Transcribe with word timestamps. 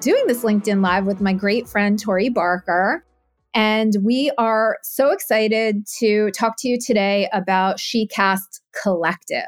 doing 0.00 0.26
this 0.26 0.44
LinkedIn 0.44 0.82
Live 0.82 1.06
with 1.06 1.20
my 1.20 1.32
great 1.32 1.68
friend, 1.68 1.98
Tori 1.98 2.28
Barker. 2.28 3.04
And 3.54 3.96
we 4.02 4.30
are 4.38 4.78
so 4.82 5.10
excited 5.10 5.86
to 5.98 6.30
talk 6.30 6.54
to 6.58 6.68
you 6.68 6.78
today 6.78 7.28
about 7.32 7.78
SheCast 7.78 8.60
Collective. 8.80 9.42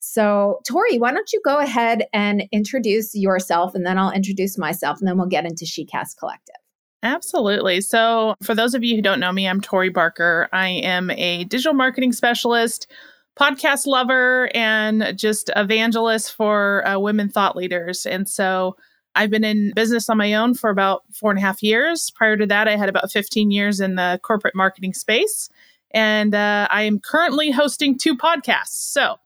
So, 0.00 0.60
Tori, 0.66 0.98
why 0.98 1.12
don't 1.12 1.32
you 1.32 1.40
go 1.44 1.58
ahead 1.58 2.04
and 2.12 2.44
introduce 2.50 3.14
yourself, 3.14 3.74
and 3.74 3.86
then 3.86 3.98
I'll 3.98 4.10
introduce 4.10 4.56
myself, 4.58 4.98
and 4.98 5.06
then 5.06 5.18
we'll 5.18 5.28
get 5.28 5.44
into 5.44 5.64
SheCast 5.64 6.18
Collective. 6.18 6.56
Absolutely. 7.02 7.80
So, 7.80 8.34
for 8.42 8.54
those 8.54 8.74
of 8.74 8.82
you 8.82 8.96
who 8.96 9.02
don't 9.02 9.20
know 9.20 9.32
me, 9.32 9.46
I'm 9.46 9.60
Tori 9.60 9.90
Barker. 9.90 10.48
I 10.52 10.68
am 10.68 11.10
a 11.10 11.44
digital 11.44 11.74
marketing 11.74 12.12
specialist, 12.12 12.90
podcast 13.38 13.86
lover, 13.86 14.50
and 14.54 15.12
just 15.16 15.50
evangelist 15.54 16.34
for 16.34 16.86
uh, 16.86 16.98
women 16.98 17.28
thought 17.28 17.56
leaders. 17.56 18.06
And 18.06 18.28
so, 18.28 18.76
I've 19.16 19.30
been 19.30 19.44
in 19.44 19.72
business 19.74 20.08
on 20.08 20.18
my 20.18 20.34
own 20.34 20.54
for 20.54 20.70
about 20.70 21.02
four 21.12 21.30
and 21.30 21.38
a 21.38 21.42
half 21.42 21.62
years. 21.62 22.10
Prior 22.14 22.36
to 22.36 22.46
that, 22.46 22.68
I 22.68 22.76
had 22.76 22.88
about 22.88 23.10
15 23.10 23.50
years 23.50 23.80
in 23.80 23.96
the 23.96 24.20
corporate 24.22 24.54
marketing 24.54 24.94
space. 24.94 25.48
And 25.92 26.34
uh, 26.34 26.68
I 26.70 26.82
am 26.82 27.00
currently 27.00 27.50
hosting 27.50 27.96
two 27.96 28.16
podcasts. 28.16 28.92
So 28.92 29.16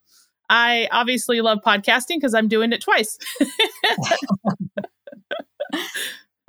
I 0.49 0.89
obviously 0.93 1.41
love 1.41 1.59
podcasting 1.67 2.17
because 2.17 2.35
I'm 2.35 2.49
doing 2.49 2.73
it 2.73 2.81
twice. 2.81 3.19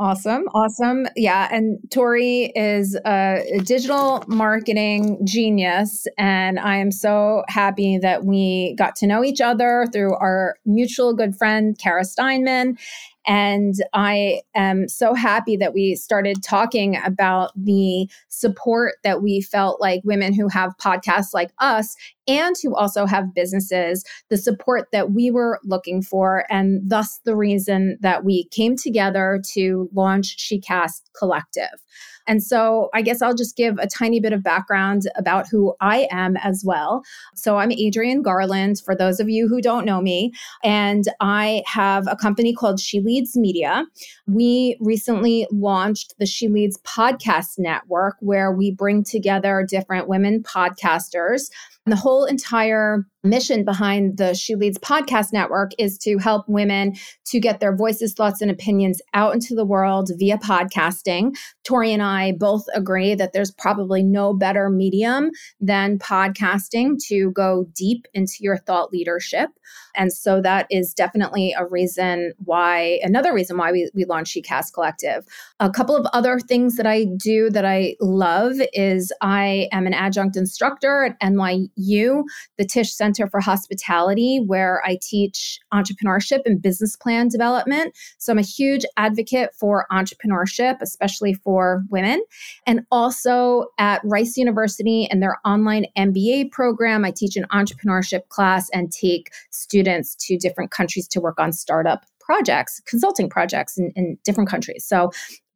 Awesome. 0.02 0.46
Awesome. 0.56 1.06
Yeah. 1.16 1.48
And 1.52 1.78
Tori 1.92 2.52
is 2.56 3.00
a 3.06 3.62
digital 3.64 4.24
marketing 4.28 5.20
genius. 5.24 6.08
And 6.18 6.58
I 6.58 6.78
am 6.78 6.92
so 6.92 7.44
happy 7.50 8.00
that 8.00 8.26
we 8.26 8.74
got 8.80 8.96
to 8.96 9.06
know 9.06 9.24
each 9.24 9.42
other 9.42 9.86
through 9.94 10.16
our 10.16 10.56
mutual 10.66 11.14
good 11.14 11.36
friend, 11.36 11.78
Kara 11.78 12.04
Steinman. 12.04 12.80
And 13.28 13.76
I 13.94 14.42
am 14.56 14.88
so 14.88 15.14
happy 15.14 15.56
that 15.58 15.74
we 15.74 15.96
started 15.96 16.44
talking 16.44 16.98
about 17.06 17.52
the 17.56 18.10
support 18.30 18.96
that 19.04 19.22
we 19.22 19.42
felt 19.42 19.80
like 19.80 20.02
women 20.04 20.34
who 20.34 20.48
have 20.48 20.78
podcasts 20.78 21.34
like 21.34 21.52
us 21.60 21.96
and 22.28 22.56
who 22.62 22.76
also 22.76 23.06
have 23.06 23.34
businesses, 23.34 24.04
the 24.30 24.38
support 24.38 24.88
that 24.92 25.12
we 25.12 25.32
were 25.32 25.60
looking 25.64 26.02
for, 26.02 26.46
and 26.50 26.82
thus 26.84 27.20
the 27.26 27.36
reason 27.36 27.98
that 28.02 28.24
we 28.24 28.46
came 28.46 28.76
together 28.76 29.42
to 29.54 29.90
launch 29.94 30.38
SheCast 30.38 31.02
Collective. 31.18 31.84
And 32.28 32.44
so 32.44 32.90
I 32.94 33.02
guess 33.02 33.22
I'll 33.22 33.34
just 33.34 33.58
give 33.58 33.78
a 33.80 33.88
tiny 33.88 34.20
bit 34.20 34.34
of 34.34 34.44
background 34.44 35.04
about 35.16 35.48
who 35.50 35.74
I 35.82 36.08
am 36.12 36.38
as 36.38 36.64
well. 36.66 37.04
So 37.36 37.58
I'm 37.58 37.72
Adrienne 37.72 38.22
Garland, 38.22 38.80
for 38.80 38.96
those 38.96 39.20
of 39.20 39.28
you 39.30 39.48
who 39.48 39.60
don't 39.60 39.86
know 39.86 40.02
me, 40.02 40.32
and 40.64 41.06
I 41.20 41.64
have 41.66 42.08
a 42.08 42.16
company 42.16 42.54
called 42.54 42.80
She 42.80 43.00
Leads 43.12 43.36
Media. 43.36 43.84
We 44.26 44.78
recently 44.80 45.46
launched 45.52 46.14
the 46.18 46.26
She 46.26 46.48
Leads 46.48 46.80
Podcast 46.84 47.60
Network, 47.60 48.16
where 48.22 48.54
we 48.54 48.72
bring 48.72 49.04
together 49.04 49.66
different 49.68 50.08
women 50.08 50.44
podcasters 50.44 51.52
the 51.86 51.98
whole 51.98 52.24
entire 52.24 53.06
mission 53.24 53.64
behind 53.64 54.18
the 54.18 54.34
She 54.34 54.56
Leads 54.56 54.80
podcast 54.80 55.32
network 55.32 55.72
is 55.78 55.98
to 56.00 56.18
help 56.18 56.48
women 56.48 56.96
to 57.26 57.40
get 57.40 57.60
their 57.60 57.76
voices, 57.76 58.14
thoughts, 58.14 58.42
and 58.42 58.50
opinions 58.50 59.02
out 59.14 59.34
into 59.34 59.54
the 59.54 59.66
world 59.66 60.10
via 60.18 60.38
podcasting. 60.38 61.36
Tori 61.64 61.94
and 61.94 62.02
I 62.02 62.32
both 62.34 62.66
agree 62.74 63.14
that 63.16 63.34
there's 63.34 63.52
probably 63.52 64.02
no 64.02 64.34
better 64.34 64.70
medium 64.70 65.30
than 65.60 66.00
podcasting 66.00 66.98
to 67.08 67.32
go 67.32 67.68
deep 67.76 68.08
into 68.14 68.38
your 68.40 68.58
thought 68.58 68.92
leadership. 68.92 69.50
And 69.96 70.12
so 70.12 70.42
that 70.42 70.68
is 70.70 70.94
definitely 70.94 71.54
a 71.58 71.66
reason 71.66 72.34
why, 72.44 73.00
another 73.04 73.34
reason 73.34 73.58
why 73.58 73.72
we, 73.72 73.90
we 73.94 74.06
launched 74.06 74.36
SheCast 74.36 74.74
Collective. 74.74 75.26
A 75.60 75.70
couple 75.70 75.96
of 75.96 76.08
other 76.14 76.40
things 76.40 76.76
that 76.78 76.88
I 76.88 77.06
do 77.18 77.50
that 77.52 77.66
I 77.66 77.96
love 78.00 78.54
is 78.74 79.14
I 79.22 79.70
am 79.72 79.86
an 79.86 79.94
adjunct 79.94 80.36
instructor 80.36 81.06
at 81.06 81.20
NYU, 81.20 82.24
the 82.58 82.66
Tisch 82.66 82.94
Center 82.94 83.11
Center 83.12 83.30
for 83.30 83.42
Hospitality, 83.42 84.40
where 84.40 84.82
I 84.86 84.98
teach 85.02 85.60
entrepreneurship 85.74 86.42
and 86.46 86.62
business 86.62 86.96
plan 86.96 87.28
development. 87.28 87.94
So 88.20 88.32
I'm 88.32 88.40
a 88.40 88.42
huge 88.42 88.86
advocate 88.96 89.54
for 89.54 89.86
entrepreneurship, 89.92 90.78
especially 90.82 91.34
for 91.34 91.84
women. 91.90 92.22
And 92.66 92.86
also 92.90 93.66
at 93.78 94.02
Rice 94.06 94.38
University 94.38 95.10
and 95.12 95.22
their 95.22 95.38
online 95.44 95.88
MBA 95.98 96.52
program, 96.52 97.04
I 97.04 97.12
teach 97.12 97.36
an 97.36 97.46
entrepreneurship 97.52 98.30
class 98.30 98.70
and 98.74 98.92
take 98.92 99.32
students 99.50 100.16
to 100.28 100.38
different 100.38 100.72
countries 100.72 101.08
to 101.10 101.20
work 101.20 101.38
on 101.38 101.52
startup 101.52 102.06
projects, 102.22 102.82
consulting 102.86 103.30
projects 103.30 103.78
in, 103.78 103.92
in 103.98 104.18
different 104.24 104.50
countries. 104.50 104.86
So 104.86 105.12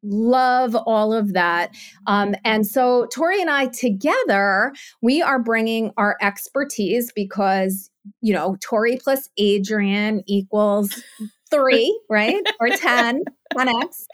love 0.05 0.75
all 0.75 1.13
of 1.13 1.33
that. 1.33 1.73
Um, 2.07 2.35
and 2.43 2.65
so 2.65 3.07
Tori 3.07 3.41
and 3.41 3.49
I 3.49 3.67
together, 3.67 4.73
we 5.01 5.21
are 5.21 5.39
bringing 5.41 5.91
our 5.97 6.17
expertise 6.21 7.11
because, 7.15 7.89
you 8.21 8.33
know, 8.33 8.57
Tori 8.61 8.97
plus 9.01 9.29
Adrienne 9.39 10.21
equals 10.27 11.01
three, 11.49 11.99
right? 12.09 12.43
or 12.59 12.69
10, 12.69 13.23
10x. 13.53 14.05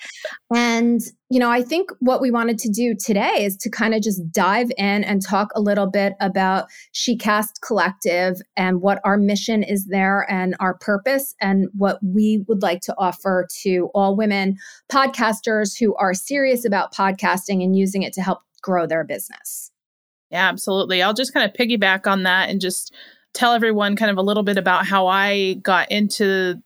And, 0.53 1.01
you 1.29 1.39
know, 1.39 1.49
I 1.49 1.61
think 1.61 1.89
what 1.99 2.21
we 2.21 2.31
wanted 2.31 2.57
to 2.59 2.69
do 2.69 2.95
today 2.95 3.43
is 3.45 3.57
to 3.57 3.69
kind 3.69 3.93
of 3.93 4.01
just 4.01 4.31
dive 4.31 4.71
in 4.77 5.03
and 5.03 5.21
talk 5.21 5.49
a 5.55 5.61
little 5.61 5.87
bit 5.87 6.13
about 6.19 6.67
SheCast 6.93 7.61
Collective 7.65 8.41
and 8.55 8.81
what 8.81 8.99
our 9.03 9.17
mission 9.17 9.63
is 9.63 9.87
there 9.87 10.29
and 10.29 10.55
our 10.59 10.77
purpose 10.77 11.35
and 11.41 11.67
what 11.75 11.99
we 12.03 12.43
would 12.47 12.61
like 12.61 12.81
to 12.81 12.95
offer 12.97 13.47
to 13.61 13.89
all 13.93 14.15
women 14.15 14.57
podcasters 14.91 15.77
who 15.79 15.95
are 15.95 16.13
serious 16.13 16.65
about 16.65 16.93
podcasting 16.93 17.63
and 17.63 17.77
using 17.77 18.03
it 18.03 18.13
to 18.13 18.21
help 18.21 18.39
grow 18.61 18.85
their 18.85 19.03
business. 19.03 19.71
Yeah, 20.29 20.47
absolutely. 20.47 21.01
I'll 21.01 21.13
just 21.13 21.33
kind 21.33 21.49
of 21.49 21.55
piggyback 21.55 22.07
on 22.07 22.23
that 22.23 22.49
and 22.49 22.61
just 22.61 22.93
tell 23.33 23.53
everyone 23.53 23.95
kind 23.95 24.11
of 24.11 24.17
a 24.17 24.21
little 24.21 24.43
bit 24.43 24.57
about 24.57 24.85
how 24.85 25.07
I 25.07 25.55
got 25.55 25.91
into 25.91 26.61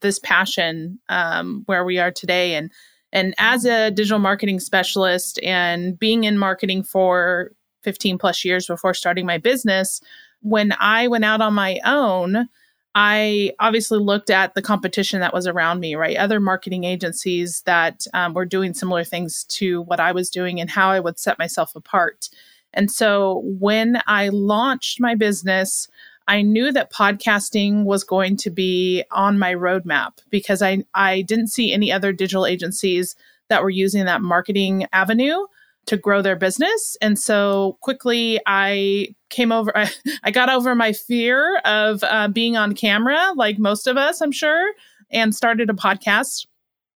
this 0.00 0.18
passion 0.18 0.98
um, 1.08 1.62
where 1.66 1.84
we 1.84 1.98
are 1.98 2.10
today. 2.10 2.54
And 2.54 2.70
and 3.12 3.34
as 3.38 3.64
a 3.64 3.90
digital 3.90 4.18
marketing 4.18 4.60
specialist 4.60 5.40
and 5.42 5.98
being 5.98 6.24
in 6.24 6.38
marketing 6.38 6.82
for 6.82 7.52
15 7.82 8.18
plus 8.18 8.44
years 8.44 8.66
before 8.66 8.94
starting 8.94 9.26
my 9.26 9.38
business 9.38 10.00
when 10.42 10.74
i 10.78 11.08
went 11.08 11.24
out 11.24 11.40
on 11.40 11.54
my 11.54 11.80
own 11.84 12.48
i 12.94 13.52
obviously 13.58 13.98
looked 13.98 14.30
at 14.30 14.54
the 14.54 14.62
competition 14.62 15.20
that 15.20 15.34
was 15.34 15.46
around 15.46 15.80
me 15.80 15.94
right? 15.94 16.16
Other 16.16 16.40
marketing 16.40 16.84
agencies 16.84 17.62
that 17.66 18.06
um, 18.14 18.34
were 18.34 18.46
doing 18.46 18.74
similar 18.74 19.04
things 19.04 19.44
to 19.44 19.82
what 19.82 20.00
i 20.00 20.12
was 20.12 20.30
doing 20.30 20.60
and 20.60 20.70
how 20.70 20.90
i 20.90 21.00
would 21.00 21.18
set 21.18 21.38
myself 21.38 21.74
apart. 21.74 22.28
And 22.72 22.90
so 22.90 23.42
when 23.44 24.02
i 24.06 24.28
launched 24.28 25.00
my 25.00 25.14
business 25.14 25.88
I 26.28 26.42
knew 26.42 26.72
that 26.72 26.92
podcasting 26.92 27.84
was 27.84 28.04
going 28.04 28.36
to 28.38 28.50
be 28.50 29.04
on 29.10 29.38
my 29.38 29.54
roadmap 29.54 30.18
because 30.30 30.62
I, 30.62 30.84
I 30.94 31.22
didn't 31.22 31.48
see 31.48 31.72
any 31.72 31.90
other 31.90 32.12
digital 32.12 32.46
agencies 32.46 33.16
that 33.48 33.62
were 33.62 33.70
using 33.70 34.04
that 34.04 34.22
marketing 34.22 34.86
avenue 34.92 35.38
to 35.86 35.96
grow 35.96 36.22
their 36.22 36.36
business. 36.36 36.96
And 37.02 37.18
so 37.18 37.78
quickly 37.80 38.40
I 38.46 39.08
came 39.28 39.50
over, 39.50 39.76
I, 39.76 39.90
I 40.22 40.30
got 40.30 40.48
over 40.48 40.74
my 40.74 40.92
fear 40.92 41.58
of 41.64 42.04
uh, 42.04 42.28
being 42.28 42.56
on 42.56 42.74
camera, 42.74 43.32
like 43.34 43.58
most 43.58 43.86
of 43.86 43.96
us, 43.96 44.20
I'm 44.20 44.32
sure, 44.32 44.72
and 45.10 45.34
started 45.34 45.68
a 45.68 45.74
podcast 45.74 46.46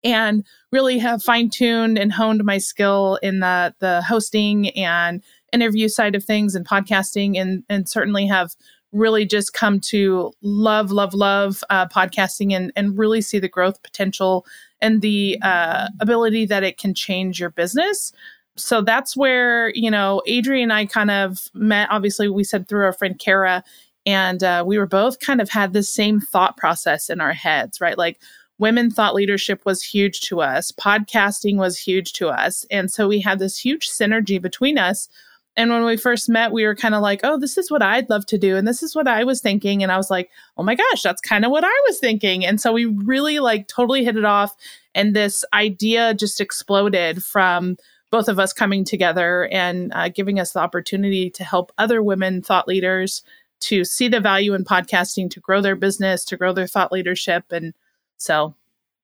and 0.04 0.44
really 0.72 0.98
have 0.98 1.22
fine 1.22 1.48
tuned 1.48 1.96
and 1.96 2.12
honed 2.12 2.44
my 2.44 2.58
skill 2.58 3.18
in 3.22 3.40
the, 3.40 3.74
the 3.78 4.02
hosting 4.02 4.70
and 4.70 5.22
interview 5.52 5.88
side 5.88 6.14
of 6.14 6.24
things 6.24 6.54
and 6.54 6.66
podcasting 6.66 7.38
and 7.38 7.62
and 7.68 7.88
certainly 7.88 8.26
have 8.26 8.56
really 8.92 9.24
just 9.24 9.54
come 9.54 9.80
to 9.80 10.32
love 10.42 10.90
love 10.90 11.14
love 11.14 11.64
uh, 11.70 11.88
podcasting 11.88 12.52
and 12.52 12.72
and 12.76 12.96
really 12.98 13.20
see 13.20 13.38
the 13.38 13.48
growth 13.48 13.82
potential 13.82 14.46
and 14.80 15.00
the 15.00 15.38
uh, 15.42 15.88
ability 16.00 16.44
that 16.46 16.62
it 16.62 16.78
can 16.78 16.94
change 16.94 17.40
your 17.40 17.50
business. 17.50 18.12
So 18.56 18.82
that's 18.82 19.16
where 19.16 19.70
you 19.70 19.90
know 19.90 20.22
adrienne 20.28 20.64
and 20.64 20.72
i 20.74 20.84
kind 20.84 21.10
of 21.10 21.48
met 21.54 21.88
obviously 21.90 22.28
we 22.28 22.44
said 22.44 22.68
through 22.68 22.84
our 22.84 22.92
friend 22.92 23.18
kara 23.18 23.64
and 24.04 24.42
uh, 24.42 24.62
we 24.66 24.78
were 24.78 24.86
both 24.86 25.20
kind 25.20 25.40
of 25.40 25.48
had 25.48 25.72
the 25.72 25.82
same 25.82 26.20
thought 26.20 26.56
process 26.58 27.08
in 27.08 27.20
our 27.20 27.32
heads 27.32 27.80
right? 27.80 27.96
Like 27.96 28.20
women 28.58 28.90
thought 28.90 29.14
leadership 29.14 29.64
was 29.64 29.82
huge 29.82 30.20
to 30.22 30.42
us 30.42 30.70
podcasting 30.72 31.56
was 31.56 31.78
huge 31.78 32.12
to 32.14 32.28
us. 32.28 32.66
And 32.70 32.90
so 32.90 33.08
we 33.08 33.20
had 33.20 33.38
this 33.38 33.58
huge 33.58 33.88
synergy 33.88 34.40
between 34.40 34.76
us 34.76 35.08
and 35.56 35.70
when 35.70 35.84
we 35.84 35.96
first 35.96 36.28
met 36.28 36.52
we 36.52 36.64
were 36.64 36.74
kind 36.74 36.94
of 36.94 37.02
like 37.02 37.20
oh 37.24 37.38
this 37.38 37.58
is 37.58 37.70
what 37.70 37.82
i'd 37.82 38.08
love 38.10 38.24
to 38.26 38.38
do 38.38 38.56
and 38.56 38.66
this 38.66 38.82
is 38.82 38.94
what 38.94 39.08
i 39.08 39.24
was 39.24 39.40
thinking 39.40 39.82
and 39.82 39.92
i 39.92 39.96
was 39.96 40.10
like 40.10 40.30
oh 40.56 40.62
my 40.62 40.74
gosh 40.74 41.02
that's 41.02 41.20
kind 41.20 41.44
of 41.44 41.50
what 41.50 41.64
i 41.64 41.82
was 41.86 41.98
thinking 41.98 42.44
and 42.44 42.60
so 42.60 42.72
we 42.72 42.86
really 42.86 43.38
like 43.38 43.68
totally 43.68 44.04
hit 44.04 44.16
it 44.16 44.24
off 44.24 44.54
and 44.94 45.14
this 45.14 45.44
idea 45.52 46.14
just 46.14 46.40
exploded 46.40 47.22
from 47.24 47.76
both 48.12 48.28
of 48.28 48.38
us 48.38 48.52
coming 48.52 48.84
together 48.84 49.48
and 49.50 49.90
uh, 49.94 50.08
giving 50.08 50.38
us 50.38 50.52
the 50.52 50.60
opportunity 50.60 51.30
to 51.30 51.42
help 51.42 51.72
other 51.78 52.02
women 52.02 52.42
thought 52.42 52.68
leaders 52.68 53.22
to 53.62 53.84
see 53.84 54.08
the 54.08 54.20
value 54.20 54.54
in 54.54 54.64
podcasting, 54.64 55.30
to 55.30 55.40
grow 55.40 55.60
their 55.60 55.76
business, 55.76 56.24
to 56.26 56.36
grow 56.36 56.52
their 56.52 56.66
thought 56.66 56.92
leadership. 56.92 57.44
And 57.50 57.72
so 58.18 58.54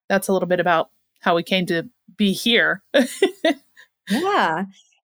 that's 0.08 0.28
a 0.28 0.32
little 0.32 0.48
bit 0.48 0.60
about 0.60 0.90
how 1.20 1.36
we 1.36 1.42
came 1.42 1.64
to 1.66 1.88
be 2.16 2.32
here. 2.32 2.82
yeah. 4.10 4.64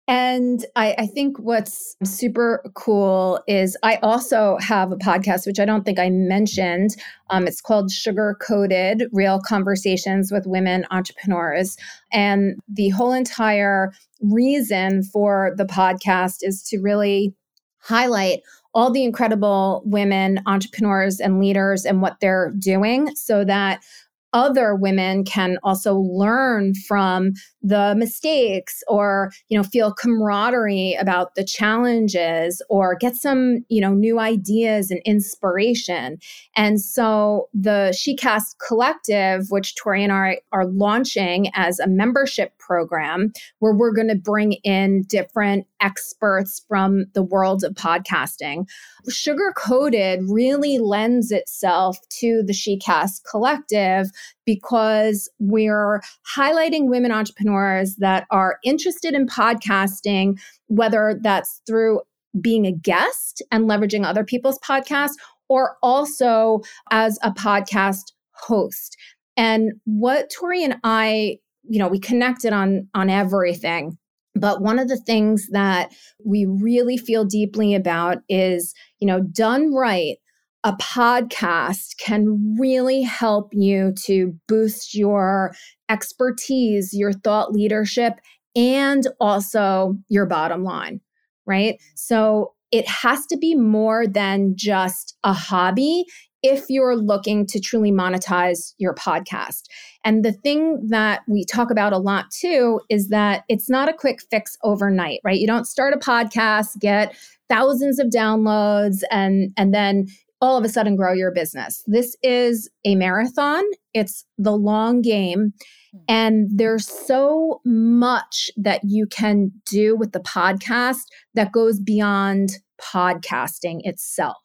And 0.07 0.65
I, 0.75 0.95
I, 0.97 1.05
think 1.05 1.37
what's 1.37 1.95
super 2.03 2.63
cool 2.73 3.39
is 3.47 3.77
I 3.83 3.97
also 3.97 4.57
have 4.59 4.91
a 4.91 4.97
podcast, 4.97 5.45
which 5.45 5.59
I 5.59 5.65
don't 5.65 5.85
think 5.85 5.99
I 5.99 6.09
mentioned. 6.09 6.97
Um, 7.29 7.47
it's 7.47 7.61
called 7.61 7.91
Sugar 7.91 8.35
Coated 8.41 9.03
Real 9.13 9.39
Conversations 9.39 10.31
with 10.31 10.47
Women 10.47 10.85
Entrepreneurs. 10.91 11.77
And 12.11 12.59
the 12.67 12.89
whole 12.89 13.13
entire 13.13 13.93
reason 14.21 15.03
for 15.03 15.53
the 15.55 15.65
podcast 15.65 16.37
is 16.41 16.63
to 16.63 16.79
really 16.79 17.33
highlight 17.79 18.41
all 18.73 18.91
the 18.91 19.03
incredible 19.03 19.81
women 19.85 20.41
entrepreneurs 20.45 21.19
and 21.19 21.39
leaders 21.39 21.85
and 21.85 22.01
what 22.01 22.17
they're 22.21 22.53
doing 22.57 23.15
so 23.15 23.43
that 23.43 23.83
other 24.33 24.75
women 24.75 25.23
can 25.23 25.57
also 25.63 25.95
learn 25.95 26.73
from 26.73 27.33
the 27.61 27.93
mistakes 27.97 28.83
or 28.87 29.31
you 29.49 29.57
know 29.57 29.63
feel 29.63 29.93
camaraderie 29.93 30.97
about 30.99 31.35
the 31.35 31.43
challenges 31.43 32.61
or 32.69 32.95
get 32.95 33.15
some 33.15 33.63
you 33.69 33.81
know 33.81 33.93
new 33.93 34.19
ideas 34.19 34.91
and 34.91 35.01
inspiration. 35.05 36.17
And 36.55 36.81
so 36.81 37.49
the 37.53 37.93
shecast 37.93 38.55
collective 38.65 39.47
which 39.49 39.75
tori 39.75 40.03
and 40.03 40.13
i 40.13 40.39
are 40.51 40.65
launching 40.65 41.49
as 41.53 41.79
a 41.79 41.87
membership 41.87 42.57
program 42.57 43.31
where 43.59 43.73
we're 43.73 43.93
going 43.93 44.07
to 44.07 44.15
bring 44.15 44.53
in 44.63 45.03
different 45.03 45.65
experts 45.81 46.63
from 46.67 47.05
the 47.13 47.23
world 47.23 47.63
of 47.63 47.73
podcasting 47.73 48.65
sugar 49.09 49.53
coated 49.55 50.19
really 50.27 50.77
lends 50.77 51.31
itself 51.31 51.97
to 52.09 52.43
the 52.43 52.53
shecast 52.53 53.21
collective 53.29 54.07
because 54.45 55.29
we're 55.39 56.01
highlighting 56.35 56.89
women 56.89 57.11
entrepreneurs 57.11 57.95
that 57.97 58.25
are 58.31 58.57
interested 58.63 59.13
in 59.13 59.27
podcasting, 59.27 60.39
whether 60.67 61.19
that's 61.21 61.61
through 61.67 62.01
being 62.39 62.65
a 62.65 62.71
guest 62.71 63.41
and 63.51 63.69
leveraging 63.69 64.05
other 64.05 64.23
people's 64.23 64.59
podcasts 64.59 65.15
or 65.49 65.77
also 65.83 66.61
as 66.91 67.19
a 67.23 67.31
podcast 67.31 68.13
host. 68.33 68.95
And 69.35 69.73
what 69.85 70.29
Tori 70.29 70.63
and 70.63 70.77
I, 70.83 71.39
you 71.63 71.79
know, 71.79 71.87
we 71.87 71.99
connected 71.99 72.53
on 72.53 72.87
on 72.93 73.09
everything. 73.09 73.97
But 74.33 74.61
one 74.61 74.79
of 74.79 74.87
the 74.87 74.97
things 74.97 75.49
that 75.51 75.91
we 76.23 76.45
really 76.45 76.97
feel 76.97 77.25
deeply 77.25 77.75
about 77.75 78.19
is, 78.29 78.73
you 78.99 79.07
know, 79.07 79.19
done 79.21 79.73
right, 79.73 80.17
a 80.63 80.73
podcast 80.73 81.97
can 81.97 82.55
really 82.59 83.01
help 83.01 83.49
you 83.51 83.93
to 84.05 84.35
boost 84.47 84.93
your 84.93 85.53
expertise, 85.89 86.93
your 86.93 87.13
thought 87.13 87.51
leadership, 87.51 88.19
and 88.55 89.07
also 89.19 89.97
your 90.09 90.25
bottom 90.25 90.63
line, 90.63 91.01
right? 91.45 91.81
So 91.95 92.53
it 92.71 92.87
has 92.87 93.25
to 93.27 93.37
be 93.37 93.55
more 93.55 94.07
than 94.07 94.53
just 94.55 95.17
a 95.23 95.33
hobby 95.33 96.05
if 96.43 96.65
you're 96.69 96.95
looking 96.95 97.45
to 97.45 97.59
truly 97.59 97.91
monetize 97.91 98.73
your 98.77 98.95
podcast. 98.95 99.63
And 100.03 100.25
the 100.25 100.31
thing 100.31 100.87
that 100.89 101.21
we 101.27 101.45
talk 101.45 101.69
about 101.69 101.93
a 101.93 101.99
lot 101.99 102.31
too 102.31 102.81
is 102.89 103.09
that 103.09 103.43
it's 103.47 103.69
not 103.69 103.89
a 103.89 103.93
quick 103.93 104.19
fix 104.29 104.57
overnight, 104.63 105.19
right? 105.23 105.39
You 105.39 105.45
don't 105.45 105.67
start 105.67 105.93
a 105.93 105.97
podcast, 105.97 106.79
get 106.79 107.15
thousands 107.49 107.99
of 107.99 108.07
downloads 108.07 109.01
and 109.11 109.51
and 109.57 109.73
then 109.73 110.07
all 110.41 110.57
of 110.57 110.65
a 110.65 110.69
sudden 110.69 110.95
grow 110.95 111.13
your 111.13 111.31
business. 111.31 111.83
This 111.85 112.17
is 112.23 112.69
a 112.83 112.95
marathon, 112.95 113.63
it's 113.93 114.25
the 114.37 114.55
long 114.55 115.01
game. 115.01 115.53
Hmm. 115.93 115.99
And 116.07 116.49
there's 116.53 116.87
so 116.87 117.61
much 117.63 118.49
that 118.57 118.81
you 118.83 119.05
can 119.07 119.51
do 119.69 119.95
with 119.95 120.11
the 120.11 120.19
podcast 120.19 121.01
that 121.35 121.51
goes 121.51 121.79
beyond 121.79 122.57
podcasting 122.81 123.81
itself. 123.83 124.41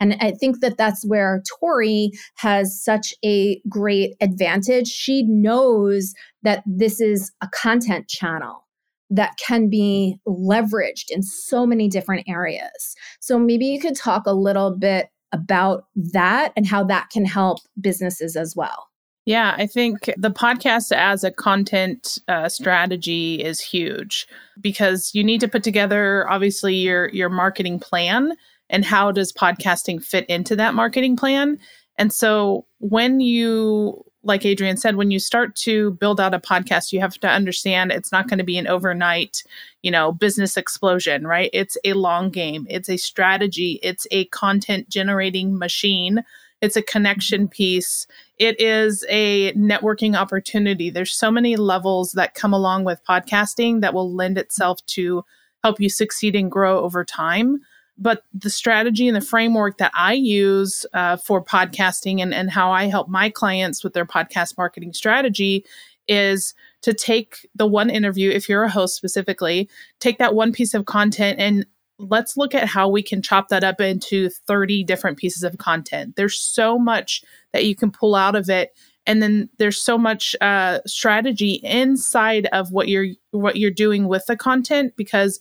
And 0.00 0.16
I 0.20 0.30
think 0.30 0.60
that 0.60 0.76
that's 0.76 1.04
where 1.06 1.42
Tori 1.58 2.10
has 2.36 2.80
such 2.82 3.14
a 3.24 3.60
great 3.68 4.14
advantage. 4.20 4.86
She 4.86 5.24
knows 5.24 6.14
that 6.42 6.62
this 6.66 7.00
is 7.00 7.32
a 7.42 7.48
content 7.48 8.08
channel 8.08 8.64
that 9.10 9.32
can 9.44 9.68
be 9.68 10.18
leveraged 10.26 11.06
in 11.10 11.22
so 11.22 11.66
many 11.66 11.88
different 11.88 12.28
areas. 12.28 12.94
So 13.20 13.38
maybe 13.38 13.66
you 13.66 13.80
could 13.80 13.96
talk 13.96 14.26
a 14.26 14.34
little 14.34 14.76
bit 14.76 15.08
about 15.32 15.84
that 15.94 16.52
and 16.56 16.66
how 16.66 16.84
that 16.84 17.10
can 17.10 17.24
help 17.24 17.58
businesses 17.80 18.36
as 18.36 18.54
well. 18.56 18.88
Yeah, 19.26 19.54
I 19.58 19.66
think 19.66 20.10
the 20.16 20.30
podcast 20.30 20.90
as 20.90 21.22
a 21.22 21.30
content 21.30 22.18
uh, 22.28 22.48
strategy 22.48 23.42
is 23.44 23.60
huge 23.60 24.26
because 24.58 25.10
you 25.12 25.22
need 25.22 25.40
to 25.40 25.48
put 25.48 25.62
together 25.62 26.26
obviously 26.30 26.76
your 26.76 27.10
your 27.10 27.28
marketing 27.28 27.78
plan 27.78 28.32
and 28.70 28.86
how 28.86 29.12
does 29.12 29.32
podcasting 29.32 30.02
fit 30.02 30.24
into 30.30 30.56
that 30.56 30.72
marketing 30.72 31.16
plan. 31.16 31.58
And 31.98 32.10
so 32.10 32.64
when 32.78 33.20
you 33.20 34.02
like 34.24 34.44
Adrienne 34.44 34.76
said, 34.76 34.96
when 34.96 35.10
you 35.10 35.18
start 35.18 35.54
to 35.56 35.92
build 35.92 36.20
out 36.20 36.34
a 36.34 36.40
podcast, 36.40 36.92
you 36.92 37.00
have 37.00 37.14
to 37.18 37.28
understand 37.28 37.92
it's 37.92 38.12
not 38.12 38.28
going 38.28 38.38
to 38.38 38.44
be 38.44 38.58
an 38.58 38.66
overnight, 38.66 39.44
you 39.82 39.90
know, 39.90 40.12
business 40.12 40.56
explosion, 40.56 41.26
right? 41.26 41.50
It's 41.52 41.76
a 41.84 41.92
long 41.92 42.30
game. 42.30 42.66
It's 42.68 42.88
a 42.88 42.96
strategy. 42.96 43.78
It's 43.82 44.06
a 44.10 44.24
content 44.26 44.88
generating 44.88 45.56
machine. 45.56 46.24
It's 46.60 46.76
a 46.76 46.82
connection 46.82 47.42
mm-hmm. 47.42 47.52
piece. 47.52 48.06
It 48.38 48.60
is 48.60 49.04
a 49.08 49.52
networking 49.52 50.16
opportunity. 50.16 50.90
There's 50.90 51.12
so 51.12 51.30
many 51.30 51.56
levels 51.56 52.12
that 52.12 52.34
come 52.34 52.52
along 52.52 52.84
with 52.84 53.04
podcasting 53.08 53.80
that 53.80 53.94
will 53.94 54.12
lend 54.12 54.36
itself 54.36 54.84
to 54.86 55.24
help 55.62 55.80
you 55.80 55.88
succeed 55.88 56.34
and 56.34 56.50
grow 56.50 56.80
over 56.80 57.04
time 57.04 57.60
but 57.98 58.22
the 58.32 58.50
strategy 58.50 59.08
and 59.08 59.16
the 59.16 59.20
framework 59.20 59.78
that 59.78 59.92
I 59.94 60.12
use 60.12 60.86
uh, 60.94 61.16
for 61.16 61.44
podcasting 61.44 62.22
and, 62.22 62.32
and 62.32 62.50
how 62.50 62.70
I 62.70 62.84
help 62.84 63.08
my 63.08 63.28
clients 63.28 63.82
with 63.82 63.92
their 63.92 64.06
podcast 64.06 64.56
marketing 64.56 64.92
strategy 64.92 65.64
is 66.06 66.54
to 66.82 66.94
take 66.94 67.46
the 67.54 67.66
one 67.66 67.90
interview, 67.90 68.30
if 68.30 68.48
you're 68.48 68.62
a 68.62 68.70
host 68.70 68.94
specifically, 68.94 69.68
take 70.00 70.18
that 70.18 70.34
one 70.34 70.52
piece 70.52 70.74
of 70.74 70.86
content 70.86 71.38
and 71.38 71.66
let's 71.98 72.36
look 72.36 72.54
at 72.54 72.68
how 72.68 72.88
we 72.88 73.02
can 73.02 73.20
chop 73.20 73.48
that 73.48 73.64
up 73.64 73.80
into 73.80 74.30
30 74.30 74.84
different 74.84 75.18
pieces 75.18 75.42
of 75.42 75.58
content. 75.58 76.14
There's 76.16 76.40
so 76.40 76.78
much 76.78 77.22
that 77.52 77.64
you 77.64 77.74
can 77.74 77.90
pull 77.90 78.14
out 78.14 78.36
of 78.36 78.48
it. 78.48 78.70
And 79.06 79.22
then 79.22 79.48
there's 79.58 79.80
so 79.80 79.98
much 79.98 80.36
uh, 80.40 80.80
strategy 80.86 81.60
inside 81.64 82.46
of 82.52 82.72
what 82.72 82.88
you're 82.88 83.08
what 83.30 83.56
you're 83.56 83.70
doing 83.70 84.06
with 84.06 84.26
the 84.26 84.36
content 84.36 84.92
because 84.96 85.40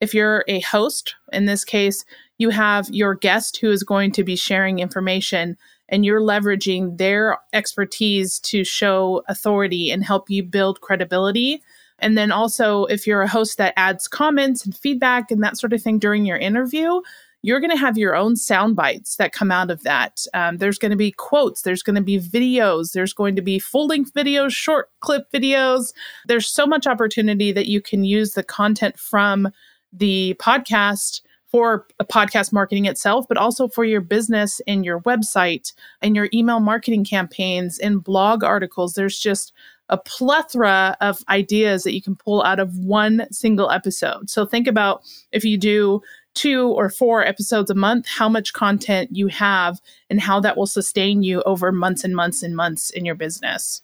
if 0.00 0.14
you're 0.14 0.44
a 0.48 0.60
host, 0.60 1.14
in 1.32 1.46
this 1.46 1.64
case, 1.64 2.04
you 2.38 2.50
have 2.50 2.88
your 2.90 3.14
guest 3.14 3.56
who 3.56 3.70
is 3.70 3.82
going 3.82 4.12
to 4.12 4.24
be 4.24 4.36
sharing 4.36 4.78
information 4.78 5.56
and 5.88 6.04
you're 6.04 6.20
leveraging 6.20 6.98
their 6.98 7.38
expertise 7.52 8.38
to 8.40 8.62
show 8.62 9.22
authority 9.28 9.90
and 9.90 10.04
help 10.04 10.30
you 10.30 10.42
build 10.42 10.80
credibility. 10.80 11.62
And 11.98 12.16
then 12.16 12.30
also, 12.30 12.84
if 12.84 13.06
you're 13.06 13.22
a 13.22 13.28
host 13.28 13.58
that 13.58 13.74
adds 13.76 14.06
comments 14.06 14.64
and 14.64 14.76
feedback 14.76 15.30
and 15.30 15.42
that 15.42 15.58
sort 15.58 15.72
of 15.72 15.82
thing 15.82 15.98
during 15.98 16.26
your 16.26 16.36
interview, 16.36 17.00
you're 17.42 17.60
going 17.60 17.70
to 17.70 17.76
have 17.76 17.96
your 17.96 18.16
own 18.16 18.36
sound 18.36 18.76
bites 18.76 19.16
that 19.16 19.32
come 19.32 19.50
out 19.50 19.70
of 19.70 19.82
that. 19.84 20.24
Um, 20.34 20.58
there's 20.58 20.78
going 20.78 20.90
to 20.90 20.96
be 20.96 21.12
quotes, 21.12 21.62
there's 21.62 21.82
going 21.82 21.96
to 21.96 22.02
be 22.02 22.20
videos, 22.20 22.92
there's 22.92 23.12
going 23.12 23.36
to 23.36 23.42
be 23.42 23.58
full 23.58 23.86
length 23.86 24.12
videos, 24.12 24.52
short 24.52 24.90
clip 25.00 25.30
videos. 25.32 25.92
There's 26.26 26.48
so 26.48 26.66
much 26.66 26.86
opportunity 26.86 27.52
that 27.52 27.66
you 27.66 27.80
can 27.80 28.04
use 28.04 28.32
the 28.32 28.42
content 28.42 28.98
from 28.98 29.48
the 29.92 30.36
podcast 30.40 31.22
for 31.50 31.86
podcast 32.02 32.52
marketing 32.52 32.84
itself, 32.84 33.26
but 33.26 33.38
also 33.38 33.68
for 33.68 33.84
your 33.84 34.02
business 34.02 34.60
and 34.66 34.84
your 34.84 35.00
website 35.00 35.72
and 36.02 36.14
your 36.14 36.28
email 36.34 36.60
marketing 36.60 37.04
campaigns 37.04 37.78
and 37.78 38.04
blog 38.04 38.44
articles. 38.44 38.94
There's 38.94 39.18
just 39.18 39.52
a 39.88 39.96
plethora 39.96 40.96
of 41.00 41.24
ideas 41.30 41.82
that 41.82 41.94
you 41.94 42.02
can 42.02 42.14
pull 42.14 42.42
out 42.42 42.60
of 42.60 42.76
one 42.76 43.26
single 43.30 43.70
episode. 43.70 44.28
So 44.28 44.44
think 44.44 44.66
about 44.66 45.02
if 45.32 45.44
you 45.44 45.56
do 45.56 46.02
two 46.34 46.68
or 46.68 46.90
four 46.90 47.24
episodes 47.26 47.70
a 47.70 47.74
month, 47.74 48.06
how 48.06 48.28
much 48.28 48.52
content 48.52 49.10
you 49.12 49.28
have 49.28 49.80
and 50.10 50.20
how 50.20 50.40
that 50.40 50.56
will 50.56 50.66
sustain 50.66 51.22
you 51.22 51.42
over 51.42 51.72
months 51.72 52.04
and 52.04 52.14
months 52.14 52.42
and 52.42 52.54
months 52.54 52.90
in 52.90 53.04
your 53.06 53.14
business. 53.14 53.80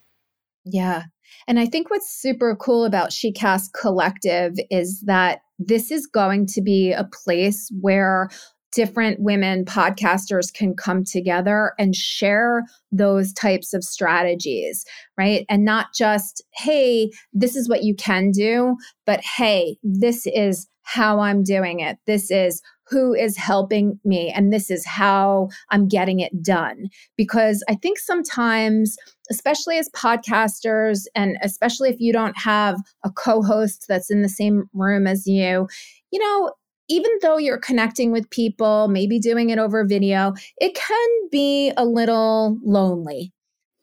Yeah. 0.64 1.04
And 1.46 1.58
I 1.58 1.66
think 1.66 1.90
what's 1.90 2.10
super 2.10 2.56
cool 2.56 2.84
about 2.84 3.10
SheCast 3.10 3.72
Collective 3.78 4.54
is 4.70 5.00
that 5.06 5.40
this 5.58 5.90
is 5.90 6.06
going 6.06 6.46
to 6.46 6.62
be 6.62 6.92
a 6.92 7.08
place 7.24 7.70
where 7.80 8.28
different 8.74 9.20
women 9.20 9.64
podcasters 9.64 10.52
can 10.52 10.74
come 10.74 11.04
together 11.04 11.72
and 11.78 11.94
share 11.94 12.64
those 12.90 13.32
types 13.32 13.72
of 13.72 13.84
strategies, 13.84 14.84
right? 15.16 15.46
And 15.48 15.64
not 15.64 15.94
just, 15.94 16.42
hey, 16.54 17.10
this 17.32 17.54
is 17.54 17.68
what 17.68 17.84
you 17.84 17.94
can 17.94 18.32
do, 18.32 18.76
but 19.06 19.20
hey, 19.20 19.76
this 19.84 20.26
is 20.26 20.66
how 20.82 21.20
I'm 21.20 21.42
doing 21.42 21.80
it. 21.80 21.98
This 22.06 22.30
is 22.30 22.60
who 22.88 23.14
is 23.14 23.36
helping 23.36 23.98
me, 24.04 24.30
and 24.30 24.52
this 24.52 24.70
is 24.70 24.86
how 24.86 25.48
I'm 25.70 25.88
getting 25.88 26.20
it 26.20 26.42
done. 26.42 26.88
Because 27.16 27.64
I 27.68 27.74
think 27.74 27.98
sometimes, 27.98 28.96
especially 29.30 29.78
as 29.78 29.88
podcasters, 29.90 31.04
and 31.14 31.36
especially 31.42 31.90
if 31.90 31.96
you 31.98 32.12
don't 32.12 32.36
have 32.38 32.78
a 33.04 33.10
co 33.10 33.42
host 33.42 33.86
that's 33.88 34.10
in 34.10 34.22
the 34.22 34.28
same 34.28 34.68
room 34.72 35.06
as 35.06 35.26
you, 35.26 35.68
you 36.10 36.18
know, 36.18 36.52
even 36.88 37.10
though 37.22 37.38
you're 37.38 37.58
connecting 37.58 38.12
with 38.12 38.28
people, 38.30 38.88
maybe 38.88 39.18
doing 39.18 39.50
it 39.50 39.58
over 39.58 39.84
video, 39.84 40.34
it 40.58 40.74
can 40.74 41.08
be 41.30 41.72
a 41.76 41.84
little 41.84 42.58
lonely, 42.62 43.32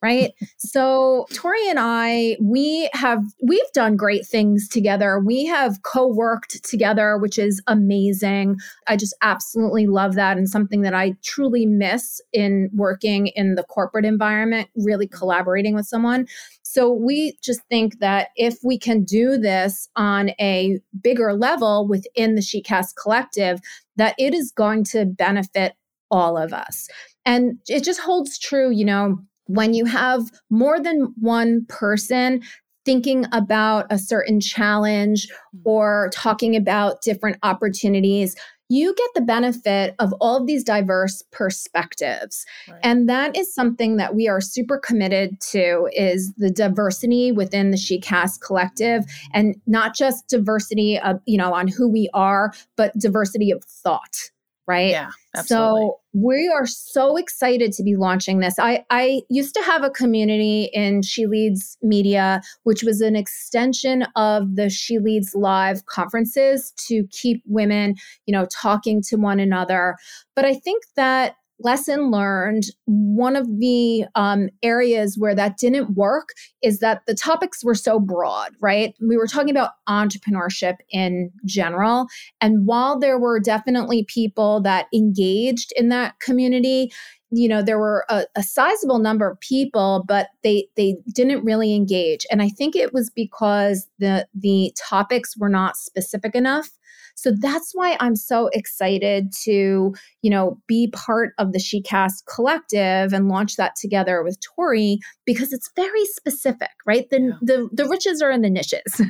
right? 0.02 0.32
so 0.58 1.26
Tori 1.34 1.70
and 1.70 1.80
I, 1.80 2.38
we 2.42 2.90
have 2.94 3.22
we've 3.42 3.72
done 3.74 3.96
great 3.96 4.26
things 4.26 4.68
together. 4.68 5.20
We 5.20 5.46
have 5.46 5.84
co-worked 5.84 6.64
together, 6.64 7.18
which 7.18 7.38
is 7.38 7.62
amazing. 7.68 8.58
I 8.88 8.98
just 8.98 9.16
absolutely 9.22 9.88
love 9.88 10.16
that 10.16 10.38
and 10.38 10.50
something 10.50 10.82
that 10.82 10.94
I 10.94 11.16
truly 11.24 11.66
miss 11.66 12.22
in 12.34 12.70
working 12.74 13.28
in 13.28 13.56
the 13.56 13.64
corporate 13.64 14.06
environment, 14.06 14.70
really 14.76 15.08
collaborating 15.08 15.76
with 15.76 15.86
someone. 15.86 16.28
So 16.64 16.92
we 16.92 17.38
just 17.44 17.62
think 17.70 18.00
that 18.00 18.30
if 18.38 18.58
we 18.64 18.80
can 18.80 19.04
do 19.04 19.38
this 19.38 19.90
on 19.96 20.30
a 20.40 20.80
bigger 21.02 21.34
level 21.34 21.88
within 21.88 22.36
the 22.36 22.42
SheCast 22.42 22.94
collective, 23.02 23.60
that 23.98 24.16
it 24.18 24.34
is 24.34 24.52
going 24.52 24.86
to 24.86 25.06
benefit 25.06 25.74
all 26.10 26.38
of 26.38 26.54
us. 26.54 26.88
And 27.26 27.60
it 27.68 27.84
just 27.84 28.00
holds 28.00 28.40
true, 28.40 28.72
you 28.72 28.86
know, 28.86 29.18
when 29.54 29.74
you 29.74 29.86
have 29.86 30.24
more 30.50 30.80
than 30.80 31.14
one 31.20 31.66
person 31.68 32.42
thinking 32.86 33.26
about 33.32 33.86
a 33.90 33.98
certain 33.98 34.40
challenge 34.40 35.28
mm. 35.56 35.60
or 35.64 36.10
talking 36.14 36.56
about 36.56 37.02
different 37.02 37.38
opportunities, 37.44 38.36
you 38.70 38.96
get 38.96 39.10
the 39.14 39.22
benefit 39.22 39.96
of 40.00 40.14
all 40.22 40.38
of 40.38 40.48
these 40.48 40.64
diverse 40.64 41.22
perspectives. 41.32 42.46
Right. 42.70 42.80
And 42.82 43.10
that 43.10 43.36
is 43.36 43.54
something 43.54 43.98
that 43.98 44.16
we 44.16 44.30
are 44.30 44.40
super 44.40 44.78
committed 44.78 45.42
to 45.52 45.90
is 45.92 46.34
the 46.38 46.50
diversity 46.50 47.34
within 47.34 47.72
the 47.72 47.78
SheCast 47.78 48.40
collective 48.40 49.04
and 49.34 49.58
not 49.68 49.94
just 49.94 50.30
diversity 50.30 50.98
of, 50.98 51.20
you 51.26 51.38
know, 51.38 51.54
on 51.54 51.68
who 51.68 51.90
we 51.90 52.10
are, 52.14 52.54
but 52.78 52.98
diversity 52.98 53.52
of 53.52 53.62
thought 53.66 54.32
right? 54.68 54.92
Yeah, 54.92 55.12
absolutely. 55.36 55.80
So 55.80 56.00
we 56.14 56.52
are 56.54 56.66
so 56.66 57.18
excited 57.18 57.72
to 57.74 57.84
be 57.84 57.96
launching 57.96 58.40
this. 58.40 58.56
I, 58.60 58.86
I 58.90 59.22
used 59.30 59.54
to 59.56 59.62
have 59.62 59.84
a 59.84 59.90
community 59.90 60.70
in 60.74 61.02
She 61.02 61.26
Leads 61.26 61.78
Media, 61.82 62.42
which 62.64 62.84
was 62.84 63.02
an 63.02 63.16
extension 63.16 64.06
of 64.16 64.56
the 64.56 64.70
She 64.70 65.00
Leads 65.00 65.34
Live 65.36 65.86
conferences 65.86 66.74
to 66.88 67.06
keep 67.12 67.42
women, 67.46 67.96
you 68.26 68.32
know, 68.32 68.46
talking 68.52 69.02
to 69.04 69.16
one 69.16 69.40
another. 69.40 69.96
But 70.36 70.46
I 70.46 70.54
think 70.54 70.84
that 70.96 71.36
lesson 71.64 72.12
learned 72.12 72.64
one 72.86 73.36
of 73.36 73.48
the 73.60 74.06
um, 74.16 74.50
areas 74.64 75.18
where 75.18 75.36
that 75.36 75.58
didn't 75.58 75.96
work 75.96 76.30
is 76.62 76.80
that 76.80 77.02
the 77.08 77.16
topics 77.16 77.64
were 77.64 77.76
so 77.76 78.00
broad 78.00 78.52
right? 78.62 78.94
We 79.02 79.18
were 79.18 79.28
talking 79.28 79.52
about 79.52 79.72
entrepreneurship 79.88 80.76
in 80.92 81.32
general 81.46 82.08
and 82.40 82.66
while 82.66 83.00
there 83.00 83.20
were 83.20 83.40
definitely 83.40 84.06
people 84.08 84.62
that 84.62 84.88
engaged 84.94 85.74
in 85.76 85.90
that 85.90 86.20
community 86.20 86.92
you 87.32 87.48
know 87.48 87.62
there 87.64 87.80
were 87.80 88.06
a, 88.10 88.26
a, 88.36 88.44
sizable 88.44 89.00
number 89.00 89.30
of 89.30 89.40
people 89.40 90.04
but 90.08 90.28
they 90.44 90.68
they 90.76 90.98
didn't 91.14 91.44
really 91.44 91.74
engage. 91.74 92.26
And 92.30 92.42
i 92.42 92.50
think 92.50 92.76
it 92.76 92.94
was 92.94 93.10
because 93.10 93.88
the 94.00 94.28
the 94.36 94.74
topics 94.78 95.38
were 95.38 95.50
not 95.50 95.78
specific 95.78 96.36
enough 96.36 96.70
so 97.16 97.32
that's 97.40 97.72
why 97.74 97.98
I'm 98.00 98.16
so 98.16 98.50
excited 98.54 99.32
to, 99.44 99.94
you 100.22 100.30
know, 100.30 100.60
be 100.68 100.92
part 100.94 101.34
of 101.38 101.52
the 101.52 101.60
SheCast 101.60 102.26
collective 102.34 103.14
and 103.14 103.28
launch 103.28 103.56
that 103.56 103.76
together 103.76 104.24
with 104.24 104.40
Tori 104.42 105.00
because 105.26 105.54
it's 105.54 105.70
very 105.76 106.06
specific, 106.06 106.72
right? 106.86 107.10
The 107.10 107.20
yeah. 107.20 107.34
the, 107.42 107.70
the 107.72 107.86
riches 107.88 108.22
are 108.22 108.32
in 108.32 108.42
the 108.42 108.50
niches. 108.50 108.82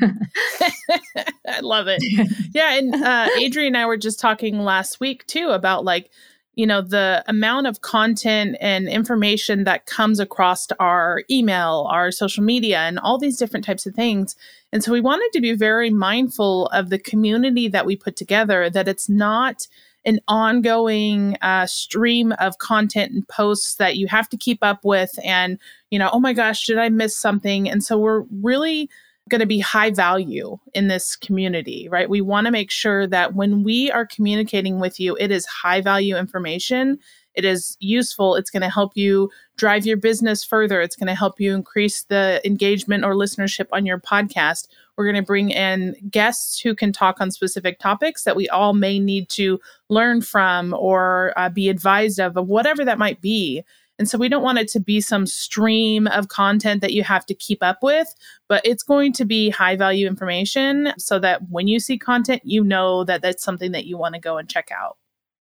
I 1.48 1.60
love 1.62 1.88
it. 1.88 2.02
Yeah, 2.54 2.74
and 2.74 2.94
uh, 2.96 3.28
Adrienne 3.44 3.68
and 3.68 3.78
I 3.78 3.86
were 3.86 3.98
just 3.98 4.20
talking 4.20 4.60
last 4.60 5.00
week 5.00 5.26
too 5.28 5.50
about 5.50 5.86
like 5.86 6.10
you 6.56 6.68
know 6.68 6.82
the 6.82 7.24
amount 7.28 7.68
of 7.68 7.82
content 7.82 8.58
and 8.60 8.88
information 8.88 9.64
that 9.64 9.86
comes 9.86 10.20
across 10.20 10.68
our 10.80 11.24
email 11.30 11.88
our 11.92 12.12
social 12.12 12.44
media 12.44 12.80
and 12.80 13.00
all 13.00 13.18
these 13.18 13.38
different 13.38 13.66
types 13.66 13.86
of 13.86 13.96
things. 13.96 14.36
And 14.74 14.84
so 14.84 14.92
we 14.92 15.02
wanted 15.02 15.30
to 15.34 15.42
be 15.42 15.54
very 15.54 15.90
mindful 15.90 16.68
of 16.68 16.90
the 16.90 17.00
community 17.00 17.68
that 17.70 17.86
we 17.86 17.96
put 17.96 18.16
together 18.16 18.70
that 18.70 18.88
it's 18.88 19.10
not 19.10 19.68
an 20.04 20.20
ongoing 20.28 21.38
uh, 21.42 21.68
stream 21.68 22.32
of 22.40 22.58
content 22.58 23.12
and 23.12 23.28
posts 23.28 23.76
that 23.76 23.98
you 23.98 24.08
have 24.08 24.28
to 24.30 24.38
keep 24.38 24.60
up 24.64 24.84
with 24.84 25.12
and 25.24 25.60
you 25.92 26.00
know 26.00 26.10
oh 26.12 26.20
my 26.20 26.34
gosh 26.34 26.66
did 26.66 26.78
i 26.78 26.90
miss 26.90 27.16
something? 27.18 27.70
And 27.70 27.84
so 27.84 27.98
we're 27.98 28.24
really 28.42 28.90
going 29.32 29.40
to 29.40 29.48
be 29.48 29.60
high 29.60 29.90
value 29.90 30.58
in 30.76 30.90
this 30.90 31.16
community, 31.16 31.88
right? 31.90 32.10
We 32.10 32.22
want 32.22 32.46
to 32.46 32.52
make 32.52 32.70
sure 32.70 33.08
that 33.08 33.34
when 33.34 33.64
we 33.64 33.90
are 33.90 34.06
communicating 34.06 34.80
with 34.80 35.00
you, 35.00 35.18
it 35.20 35.32
is 35.32 35.46
high 35.46 35.82
value 35.82 36.18
information. 36.18 37.00
It 37.34 37.46
is 37.46 37.78
useful. 37.80 38.36
It's 38.36 38.50
going 38.50 38.62
to 38.62 38.70
help 38.70 38.92
you 38.96 39.30
drive 39.56 39.86
your 39.86 39.96
business 39.96 40.44
further. 40.44 40.82
It's 40.82 40.98
going 40.98 41.08
to 41.08 41.16
help 41.16 41.40
you 41.40 41.56
increase 41.56 42.04
the 42.04 42.42
engagement 42.46 43.06
or 43.06 43.16
listenership 43.16 43.68
on 43.72 43.86
your 43.86 44.00
podcast. 44.00 44.68
We're 44.98 45.06
going 45.06 45.24
to 45.24 45.26
bring 45.26 45.52
in 45.52 45.96
guests 46.10 46.60
who 46.60 46.76
can 46.76 46.92
talk 46.92 47.22
on 47.22 47.32
specific 47.32 47.80
topics 47.80 48.24
that 48.24 48.36
we 48.36 48.50
all 48.50 48.74
may 48.74 49.00
need 49.00 49.30
to 49.30 49.62
learn 49.90 50.22
from 50.22 50.74
or 50.74 51.34
uh, 51.38 51.48
be 51.50 51.70
advised 51.70 52.20
of, 52.20 52.36
of 52.36 52.50
whatever 52.50 52.84
that 52.84 53.00
might 53.00 53.22
be. 53.22 53.64
And 54.02 54.10
so 54.10 54.18
we 54.18 54.30
don't 54.30 54.42
want 54.42 54.58
it 54.58 54.68
to 54.70 54.80
be 54.80 55.00
some 55.00 55.28
stream 55.28 56.08
of 56.08 56.28
content 56.28 56.82
that 56.82 56.92
you 56.92 57.04
have 57.04 57.24
to 57.28 57.36
keep 57.36 57.62
up 57.62 57.84
with, 57.84 58.12
but 58.50 58.64
it's 58.66 58.82
going 58.82 59.14
to 59.14 59.26
be 59.26 59.52
high 59.52 59.76
value 59.76 60.08
information 60.08 60.92
so 60.98 61.20
that 61.20 61.52
when 61.52 61.68
you 61.68 61.80
see 61.80 62.00
content, 62.00 62.42
you 62.44 62.64
know 62.64 63.04
that 63.04 63.22
that's 63.22 63.44
something 63.44 63.74
that 63.74 63.86
you 63.86 64.00
want 64.00 64.16
to 64.16 64.20
go 64.20 64.40
and 64.40 64.50
check 64.50 64.72
out. 64.72 64.98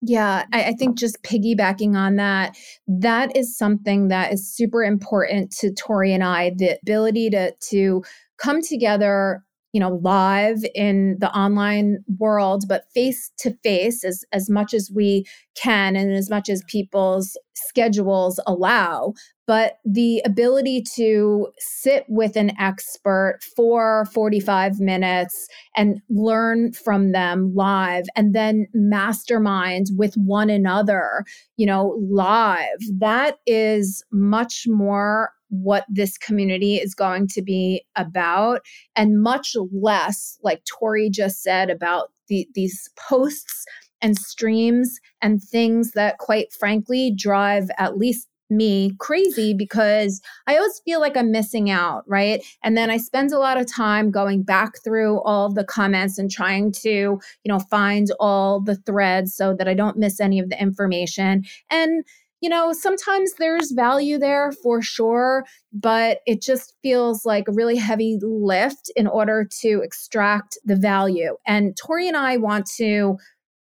Yeah, 0.04 0.46
I, 0.54 0.66
I, 0.66 0.74
think 0.74 0.96
just 0.96 1.24
piggybacking 1.24 1.96
on 1.96 2.18
that, 2.18 2.56
that 2.88 3.36
is 3.36 3.58
something 3.58 4.10
that 4.10 4.32
is 4.32 4.48
super 4.48 4.84
important 4.84 5.50
to 5.54 5.74
Tori 5.74 6.14
and 6.14 6.24
I 6.24 6.52
the 6.56 6.78
ability 6.84 7.32
to, 7.32 7.52
to 7.70 8.04
come 8.38 8.62
together 8.62 9.44
you 9.76 9.82
know 9.82 10.00
live 10.04 10.64
in 10.74 11.18
the 11.20 11.30
online 11.38 11.98
world 12.18 12.64
but 12.66 12.86
face 12.94 13.30
to 13.38 13.52
face 13.62 14.06
as 14.06 14.24
as 14.32 14.50
much 14.50 14.74
as 14.74 14.90
we 14.90 15.26
can 15.62 15.96
and 15.96 16.14
as 16.14 16.30
much 16.30 16.50
as 16.50 16.64
people's 16.68 17.38
schedules 17.56 18.40
allow 18.46 19.14
but 19.48 19.78
the 19.86 20.22
ability 20.26 20.84
to 20.96 21.48
sit 21.60 22.04
with 22.10 22.36
an 22.36 22.52
expert 22.60 23.40
for 23.56 24.06
45 24.14 24.80
minutes 24.80 25.48
and 25.76 26.02
learn 26.10 26.74
from 26.74 27.12
them 27.12 27.54
live 27.54 28.06
and 28.16 28.34
then 28.34 28.68
mastermind 28.74 29.88
with 29.98 30.16
one 30.16 30.50
another 30.50 31.24
you 31.58 31.66
know 31.66 31.98
live 32.10 32.80
that 33.00 33.38
is 33.46 34.04
much 34.12 34.66
more 34.68 35.32
what 35.50 35.86
this 35.88 36.18
community 36.18 36.76
is 36.76 36.94
going 36.96 37.28
to 37.28 37.42
be 37.42 37.86
about 37.96 38.62
and 38.96 39.22
much 39.22 39.56
less 39.72 40.38
like 40.44 40.62
tori 40.66 41.10
just 41.10 41.42
said 41.42 41.70
about 41.70 42.10
the, 42.28 42.48
these 42.56 42.90
posts 42.98 43.66
and 44.02 44.18
streams 44.18 45.00
and 45.22 45.42
things 45.42 45.92
that 45.92 46.18
quite 46.18 46.54
frankly 46.54 47.14
drive 47.16 47.70
at 47.78 47.98
least 47.98 48.28
me 48.50 48.92
crazy 49.00 49.54
because 49.54 50.22
I 50.48 50.58
always 50.58 50.80
feel 50.86 51.00
like 51.00 51.18
I'm 51.18 51.32
missing 51.32 51.70
out, 51.70 52.04
right? 52.08 52.46
And 52.64 52.78
then 52.78 52.92
I 52.92 52.98
spend 52.98 53.32
a 53.32 53.40
lot 53.40 53.60
of 53.60 53.66
time 53.66 54.12
going 54.12 54.44
back 54.44 54.84
through 54.84 55.22
all 55.22 55.52
the 55.52 55.64
comments 55.64 56.18
and 56.18 56.30
trying 56.30 56.72
to, 56.84 56.90
you 56.90 57.20
know, 57.46 57.60
find 57.60 58.08
all 58.20 58.62
the 58.62 58.76
threads 58.76 59.36
so 59.36 59.56
that 59.56 59.68
I 59.68 59.74
don't 59.74 59.98
miss 59.98 60.20
any 60.20 60.40
of 60.40 60.50
the 60.50 60.62
information. 60.62 61.44
And 61.72 62.04
you 62.42 62.50
know, 62.50 62.74
sometimes 62.74 63.34
there's 63.40 63.72
value 63.72 64.20
there 64.20 64.52
for 64.52 64.80
sure, 64.80 65.46
but 65.74 66.20
it 66.28 66.44
just 66.44 66.76
feels 66.84 67.26
like 67.26 67.48
a 67.48 67.54
really 67.54 67.78
heavy 67.78 68.20
lift 68.22 68.92
in 68.96 69.08
order 69.08 69.48
to 69.62 69.82
extract 69.82 70.58
the 70.64 70.76
value. 70.76 71.38
And 71.48 71.76
Tori 71.76 72.08
and 72.08 72.16
I 72.16 72.38
want 72.38 72.68
to 72.78 73.18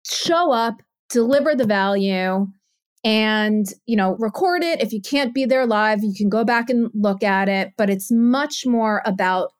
show 0.09 0.51
up, 0.51 0.81
deliver 1.09 1.55
the 1.55 1.65
value, 1.65 2.47
and 3.05 3.67
you 3.85 3.95
know 3.95 4.17
record 4.19 4.63
it. 4.63 4.81
If 4.81 4.91
you 4.91 4.99
can't 4.99 5.33
be 5.33 5.45
there 5.45 5.65
live 5.65 6.03
you 6.03 6.13
can 6.13 6.27
go 6.27 6.43
back 6.43 6.69
and 6.69 6.89
look 6.93 7.23
at 7.23 7.47
it 7.47 7.71
but 7.77 7.89
it's 7.89 8.11
much 8.11 8.65
more 8.65 9.01
about 9.05 9.51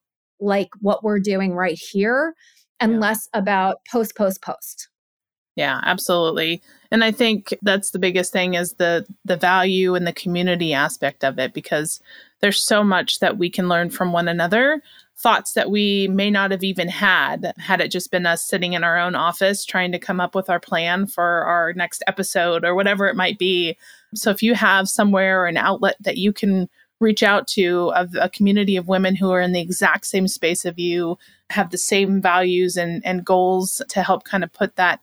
like 0.42 0.70
what 0.82 1.04
we're 1.04 1.20
doing 1.20 1.54
right 1.54 1.80
here 1.92 2.34
and 2.80 2.94
yeah. 2.94 3.00
less 3.00 3.30
about 3.34 3.78
post 3.90 4.18
post 4.18 4.42
post. 4.42 4.90
Yeah 5.56 5.80
absolutely. 5.84 6.62
And 6.92 7.04
i 7.04 7.12
think 7.12 7.54
that's 7.62 7.92
the 7.92 8.00
biggest 8.00 8.34
thing 8.34 8.56
is 8.56 8.74
the 8.74 9.06
the 9.24 9.38
value 9.38 9.94
and 9.94 10.08
the 10.08 10.14
community 10.14 10.74
aspect 10.74 11.24
of 11.24 11.38
it 11.38 11.54
because 11.54 12.02
there's 12.42 12.66
so 12.66 12.84
much 12.84 13.20
that 13.20 13.38
we 13.38 13.50
can 13.50 13.70
learn 13.70 13.90
from 13.90 14.12
one 14.12 14.28
another 14.28 14.82
thoughts 15.18 15.54
that 15.54 15.72
we 15.72 16.08
may 16.10 16.30
not 16.30 16.52
have 16.52 16.64
even 16.64 16.90
had 16.90 17.54
had 17.58 17.80
it 17.80 17.90
just 17.90 18.12
been 18.12 18.26
us 18.26 18.46
sitting 18.46 18.74
in 18.74 18.84
our 18.84 18.98
own 18.98 19.16
office 19.16 19.64
trying 19.64 19.92
to 19.92 20.00
come 20.00 20.20
up 20.20 20.36
with 20.36 20.50
our 20.50 20.60
plan 20.60 21.08
for 21.08 21.24
our 21.24 21.74
next 21.74 22.04
episode 22.06 22.66
or 22.66 22.76
whatever 22.76 23.08
it 23.08 23.16
might 23.16 23.40
be. 23.40 23.78
So 24.14 24.30
if 24.30 24.44
you 24.44 24.54
have 24.56 24.90
somewhere 24.90 25.42
or 25.42 25.48
an 25.48 25.58
outlet 25.58 25.96
that 26.02 26.18
you 26.18 26.34
can 26.34 26.70
reach 27.00 27.24
out 27.24 27.48
to 27.48 27.92
of 27.94 28.16
a 28.16 28.30
community 28.30 28.78
of 28.78 28.88
women 28.88 29.16
who 29.16 29.32
are 29.32 29.42
in 29.42 29.52
the 29.52 29.62
exact 29.62 30.06
same 30.06 30.28
space 30.28 30.66
of 30.66 30.80
you, 30.80 31.18
have 31.50 31.70
the 31.70 31.78
same 31.78 32.22
values 32.22 32.78
and, 32.78 33.06
and 33.06 33.26
goals 33.26 33.82
to 33.90 34.04
help 34.04 34.24
kind 34.26 34.44
of 34.44 34.52
put 34.52 34.76
that 34.76 35.00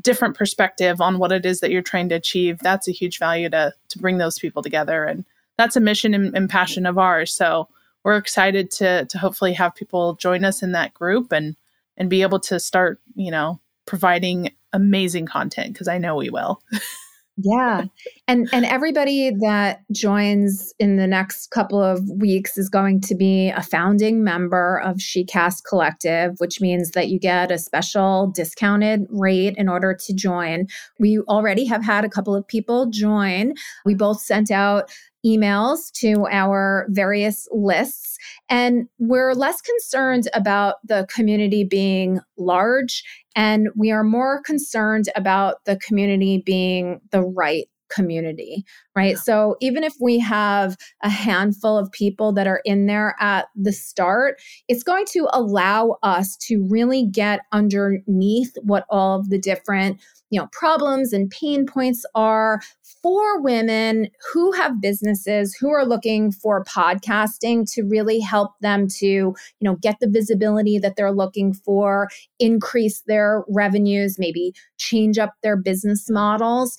different 0.00 0.36
perspective 0.36 1.00
on 1.00 1.18
what 1.18 1.32
it 1.32 1.46
is 1.46 1.60
that 1.60 1.70
you're 1.70 1.82
trying 1.82 2.08
to 2.08 2.14
achieve, 2.16 2.58
that's 2.58 2.88
a 2.88 2.92
huge 2.92 3.18
value 3.18 3.48
to 3.48 3.72
to 3.88 3.98
bring 3.98 4.18
those 4.18 4.38
people 4.38 4.62
together. 4.62 5.04
And 5.04 5.24
that's 5.56 5.76
a 5.76 5.80
mission 5.80 6.14
and, 6.14 6.36
and 6.36 6.50
passion 6.50 6.86
of 6.86 6.98
ours. 6.98 7.32
So 7.32 7.68
we're 8.04 8.16
excited 8.16 8.70
to 8.72 9.06
to 9.06 9.18
hopefully 9.18 9.52
have 9.54 9.74
people 9.74 10.14
join 10.14 10.44
us 10.44 10.62
in 10.62 10.72
that 10.72 10.94
group 10.94 11.32
and 11.32 11.56
and 11.96 12.10
be 12.10 12.22
able 12.22 12.40
to 12.40 12.60
start, 12.60 13.00
you 13.14 13.30
know, 13.30 13.60
providing 13.86 14.50
amazing 14.72 15.26
content 15.26 15.72
because 15.72 15.88
I 15.88 15.98
know 15.98 16.16
we 16.16 16.30
will. 16.30 16.60
yeah. 17.36 17.84
And 18.28 18.48
and 18.52 18.64
everybody 18.64 19.30
that 19.40 19.82
joins 19.92 20.74
in 20.78 20.96
the 20.96 21.06
next 21.06 21.50
couple 21.50 21.82
of 21.82 22.00
weeks 22.18 22.58
is 22.58 22.68
going 22.68 23.00
to 23.02 23.14
be 23.14 23.48
a 23.50 23.62
founding 23.62 24.22
member 24.22 24.80
of 24.80 24.96
SheCast 24.96 25.64
Collective, 25.68 26.34
which 26.38 26.60
means 26.60 26.90
that 26.90 27.08
you 27.08 27.18
get 27.18 27.50
a 27.50 27.58
special 27.58 28.30
discounted 28.34 29.06
rate 29.10 29.54
in 29.56 29.68
order 29.68 29.94
to 29.94 30.14
join. 30.14 30.66
We 30.98 31.20
already 31.20 31.64
have 31.66 31.84
had 31.84 32.04
a 32.04 32.10
couple 32.10 32.34
of 32.34 32.46
people 32.46 32.86
join. 32.90 33.54
We 33.84 33.94
both 33.94 34.20
sent 34.20 34.50
out 34.50 34.90
emails 35.24 35.90
to 35.92 36.26
our 36.30 36.86
various 36.90 37.48
lists. 37.50 38.16
And 38.48 38.88
we're 38.98 39.32
less 39.34 39.60
concerned 39.60 40.28
about 40.34 40.76
the 40.84 41.06
community 41.14 41.64
being 41.64 42.20
large, 42.36 43.02
and 43.34 43.68
we 43.76 43.90
are 43.90 44.04
more 44.04 44.42
concerned 44.42 45.06
about 45.16 45.64
the 45.64 45.78
community 45.78 46.42
being 46.44 47.00
the 47.10 47.22
right 47.22 47.66
community, 47.94 48.64
right? 48.96 49.16
So 49.18 49.56
even 49.60 49.84
if 49.84 49.94
we 50.00 50.18
have 50.18 50.76
a 51.02 51.08
handful 51.08 51.78
of 51.78 51.92
people 51.92 52.32
that 52.32 52.46
are 52.46 52.60
in 52.64 52.86
there 52.86 53.14
at 53.20 53.46
the 53.54 53.72
start, 53.72 54.40
it's 54.68 54.82
going 54.82 55.04
to 55.12 55.28
allow 55.32 55.96
us 56.02 56.36
to 56.48 56.66
really 56.68 57.06
get 57.06 57.40
underneath 57.52 58.54
what 58.62 58.84
all 58.90 59.20
of 59.20 59.30
the 59.30 59.38
different 59.38 60.00
you 60.34 60.40
know 60.40 60.48
problems 60.50 61.12
and 61.12 61.30
pain 61.30 61.64
points 61.64 62.04
are 62.16 62.60
for 63.02 63.40
women 63.40 64.08
who 64.32 64.50
have 64.52 64.80
businesses 64.80 65.54
who 65.54 65.70
are 65.70 65.86
looking 65.86 66.32
for 66.32 66.64
podcasting 66.64 67.70
to 67.72 67.82
really 67.82 68.18
help 68.18 68.52
them 68.60 68.88
to 68.88 69.06
you 69.06 69.34
know 69.60 69.76
get 69.76 69.96
the 70.00 70.08
visibility 70.08 70.76
that 70.78 70.96
they're 70.96 71.12
looking 71.12 71.52
for 71.52 72.08
increase 72.40 73.02
their 73.06 73.44
revenues 73.48 74.18
maybe 74.18 74.52
change 74.76 75.18
up 75.18 75.34
their 75.44 75.56
business 75.56 76.10
models 76.10 76.76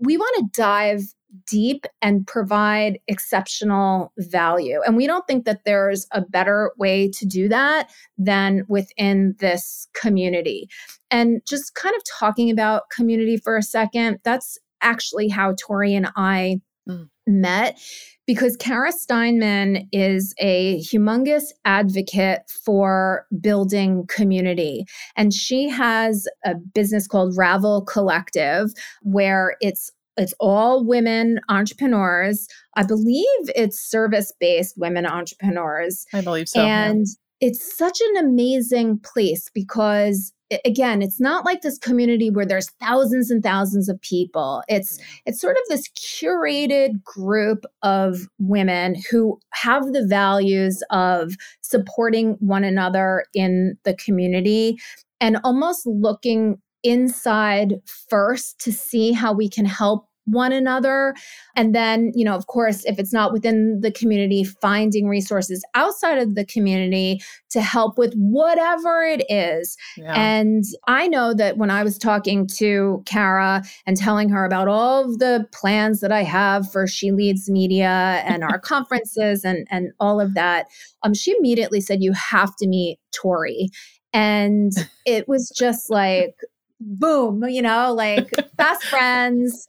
we 0.00 0.16
want 0.16 0.36
to 0.36 0.60
dive 0.60 1.02
deep 1.46 1.86
and 2.00 2.26
provide 2.26 2.98
exceptional 3.08 4.12
value. 4.18 4.80
And 4.86 4.96
we 4.96 5.06
don't 5.06 5.26
think 5.26 5.44
that 5.46 5.62
there's 5.64 6.06
a 6.12 6.20
better 6.20 6.72
way 6.78 7.10
to 7.10 7.26
do 7.26 7.48
that 7.48 7.90
than 8.16 8.64
within 8.68 9.34
this 9.40 9.88
community. 10.00 10.68
And 11.10 11.40
just 11.46 11.74
kind 11.74 11.94
of 11.96 12.02
talking 12.04 12.50
about 12.50 12.90
community 12.94 13.36
for 13.36 13.56
a 13.56 13.62
second, 13.62 14.18
that's 14.22 14.58
actually 14.80 15.28
how 15.28 15.54
Tori 15.60 15.94
and 15.94 16.08
I 16.16 16.60
mm. 16.88 17.08
Met 17.26 17.78
because 18.26 18.56
Kara 18.56 18.92
Steinman 18.92 19.88
is 19.92 20.34
a 20.38 20.78
humongous 20.80 21.52
advocate 21.64 22.42
for 22.64 23.26
building 23.40 24.06
community. 24.06 24.84
And 25.16 25.32
she 25.32 25.68
has 25.68 26.26
a 26.44 26.54
business 26.54 27.06
called 27.06 27.36
Ravel 27.36 27.82
Collective, 27.82 28.70
where 29.02 29.56
it's 29.60 29.90
it's 30.16 30.34
all 30.38 30.84
women 30.86 31.40
entrepreneurs. 31.48 32.46
I 32.76 32.84
believe 32.84 33.26
it's 33.56 33.80
service 33.80 34.32
based 34.38 34.74
women 34.76 35.06
entrepreneurs. 35.06 36.06
I 36.12 36.20
believe 36.20 36.48
so. 36.48 36.60
And 36.60 37.06
yeah. 37.40 37.48
it's 37.48 37.76
such 37.76 37.98
an 38.00 38.24
amazing 38.24 39.00
place 39.00 39.50
because 39.52 40.32
again 40.64 41.02
it's 41.02 41.20
not 41.20 41.44
like 41.44 41.62
this 41.62 41.78
community 41.78 42.30
where 42.30 42.46
there's 42.46 42.70
thousands 42.80 43.30
and 43.30 43.42
thousands 43.42 43.88
of 43.88 44.00
people. 44.00 44.62
It's 44.68 44.98
it's 45.26 45.40
sort 45.40 45.56
of 45.56 45.62
this 45.68 45.88
curated 45.90 47.02
group 47.02 47.64
of 47.82 48.28
women 48.38 48.96
who 49.10 49.38
have 49.52 49.92
the 49.92 50.06
values 50.06 50.82
of 50.90 51.32
supporting 51.62 52.36
one 52.40 52.64
another 52.64 53.24
in 53.34 53.76
the 53.84 53.94
community 53.94 54.78
and 55.20 55.38
almost 55.44 55.86
looking 55.86 56.58
inside 56.82 57.74
first 58.08 58.60
to 58.60 58.70
see 58.70 59.12
how 59.12 59.32
we 59.32 59.48
can 59.48 59.64
help 59.64 60.06
one 60.26 60.52
another. 60.52 61.14
And 61.54 61.74
then, 61.74 62.12
you 62.14 62.24
know, 62.24 62.34
of 62.34 62.46
course, 62.46 62.84
if 62.84 62.98
it's 62.98 63.12
not 63.12 63.32
within 63.32 63.80
the 63.80 63.90
community, 63.90 64.44
finding 64.44 65.06
resources 65.06 65.64
outside 65.74 66.18
of 66.18 66.34
the 66.34 66.44
community 66.44 67.20
to 67.50 67.60
help 67.60 67.98
with 67.98 68.14
whatever 68.14 69.02
it 69.02 69.24
is. 69.28 69.76
Yeah. 69.96 70.14
And 70.14 70.64
I 70.86 71.08
know 71.08 71.34
that 71.34 71.56
when 71.56 71.70
I 71.70 71.82
was 71.82 71.98
talking 71.98 72.46
to 72.58 73.02
Kara 73.06 73.62
and 73.86 73.96
telling 73.96 74.28
her 74.30 74.44
about 74.44 74.68
all 74.68 75.04
of 75.04 75.18
the 75.18 75.46
plans 75.52 76.00
that 76.00 76.12
I 76.12 76.22
have 76.22 76.70
for 76.70 76.86
She 76.86 77.12
Leads 77.12 77.50
Media 77.50 78.22
and 78.24 78.42
our 78.42 78.58
conferences 78.74 79.44
and, 79.44 79.66
and 79.70 79.92
all 80.00 80.20
of 80.20 80.34
that, 80.34 80.66
um, 81.02 81.14
she 81.14 81.34
immediately 81.36 81.80
said, 81.80 82.02
You 82.02 82.12
have 82.12 82.56
to 82.56 82.66
meet 82.66 82.98
Tori. 83.12 83.68
And 84.12 84.72
it 85.06 85.28
was 85.28 85.50
just 85.50 85.90
like, 85.90 86.36
boom, 86.80 87.44
you 87.48 87.62
know, 87.62 87.92
like 87.92 88.30
best 88.56 88.84
friends. 88.84 89.68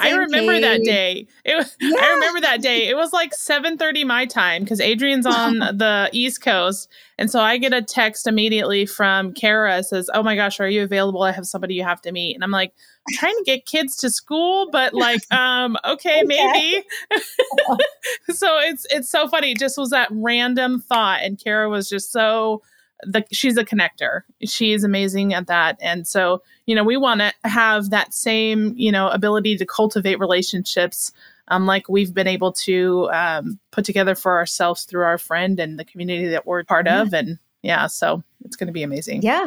I 0.00 0.12
remember 0.12 0.52
page. 0.52 0.62
that 0.62 0.82
day. 0.82 1.26
It 1.44 1.56
was, 1.56 1.76
yeah. 1.80 1.96
I 2.00 2.12
remember 2.14 2.40
that 2.40 2.62
day. 2.62 2.88
It 2.88 2.96
was 2.96 3.12
like 3.12 3.32
7:30 3.32 4.06
my 4.06 4.26
time 4.26 4.62
because 4.62 4.80
Adrienne's 4.80 5.26
on 5.26 5.58
the 5.78 6.08
East 6.12 6.42
Coast, 6.42 6.88
and 7.18 7.30
so 7.30 7.40
I 7.40 7.58
get 7.58 7.72
a 7.72 7.82
text 7.82 8.26
immediately 8.26 8.86
from 8.86 9.32
Kara 9.32 9.82
says, 9.82 10.10
"Oh 10.12 10.22
my 10.22 10.36
gosh, 10.36 10.60
are 10.60 10.68
you 10.68 10.82
available? 10.82 11.22
I 11.22 11.32
have 11.32 11.46
somebody 11.46 11.74
you 11.74 11.84
have 11.84 12.02
to 12.02 12.12
meet." 12.12 12.34
And 12.34 12.44
I'm 12.44 12.50
like, 12.50 12.72
I'm 13.08 13.14
trying 13.14 13.36
to 13.36 13.44
get 13.44 13.66
kids 13.66 13.96
to 13.98 14.10
school, 14.10 14.68
but 14.70 14.94
like, 14.94 15.20
um, 15.32 15.76
okay, 15.84 16.22
maybe. 16.24 16.84
so 18.30 18.58
it's 18.58 18.86
it's 18.90 19.08
so 19.08 19.28
funny. 19.28 19.52
It 19.52 19.58
just 19.58 19.78
was 19.78 19.90
that 19.90 20.08
random 20.10 20.80
thought, 20.80 21.20
and 21.22 21.38
Kara 21.42 21.68
was 21.68 21.88
just 21.88 22.12
so 22.12 22.62
the 23.02 23.24
she's 23.32 23.56
a 23.56 23.64
connector. 23.64 24.22
She 24.44 24.72
is 24.72 24.84
amazing 24.84 25.34
at 25.34 25.46
that. 25.46 25.78
And 25.80 26.06
so, 26.06 26.42
you 26.66 26.74
know, 26.74 26.84
we 26.84 26.96
want 26.96 27.20
to 27.20 27.32
have 27.44 27.90
that 27.90 28.14
same, 28.14 28.74
you 28.76 28.90
know, 28.90 29.08
ability 29.08 29.56
to 29.56 29.66
cultivate 29.66 30.18
relationships 30.18 31.12
um, 31.48 31.66
like 31.66 31.88
we've 31.88 32.12
been 32.12 32.26
able 32.26 32.52
to 32.52 33.08
um, 33.12 33.58
put 33.70 33.84
together 33.84 34.14
for 34.14 34.36
ourselves 34.36 34.84
through 34.84 35.04
our 35.04 35.18
friend 35.18 35.60
and 35.60 35.78
the 35.78 35.84
community 35.84 36.26
that 36.26 36.46
we're 36.46 36.64
part 36.64 36.86
yeah. 36.86 37.02
of. 37.02 37.14
And 37.14 37.38
yeah, 37.62 37.86
so 37.86 38.22
it's 38.44 38.56
going 38.56 38.66
to 38.66 38.72
be 38.72 38.82
amazing. 38.82 39.22
Yeah. 39.22 39.46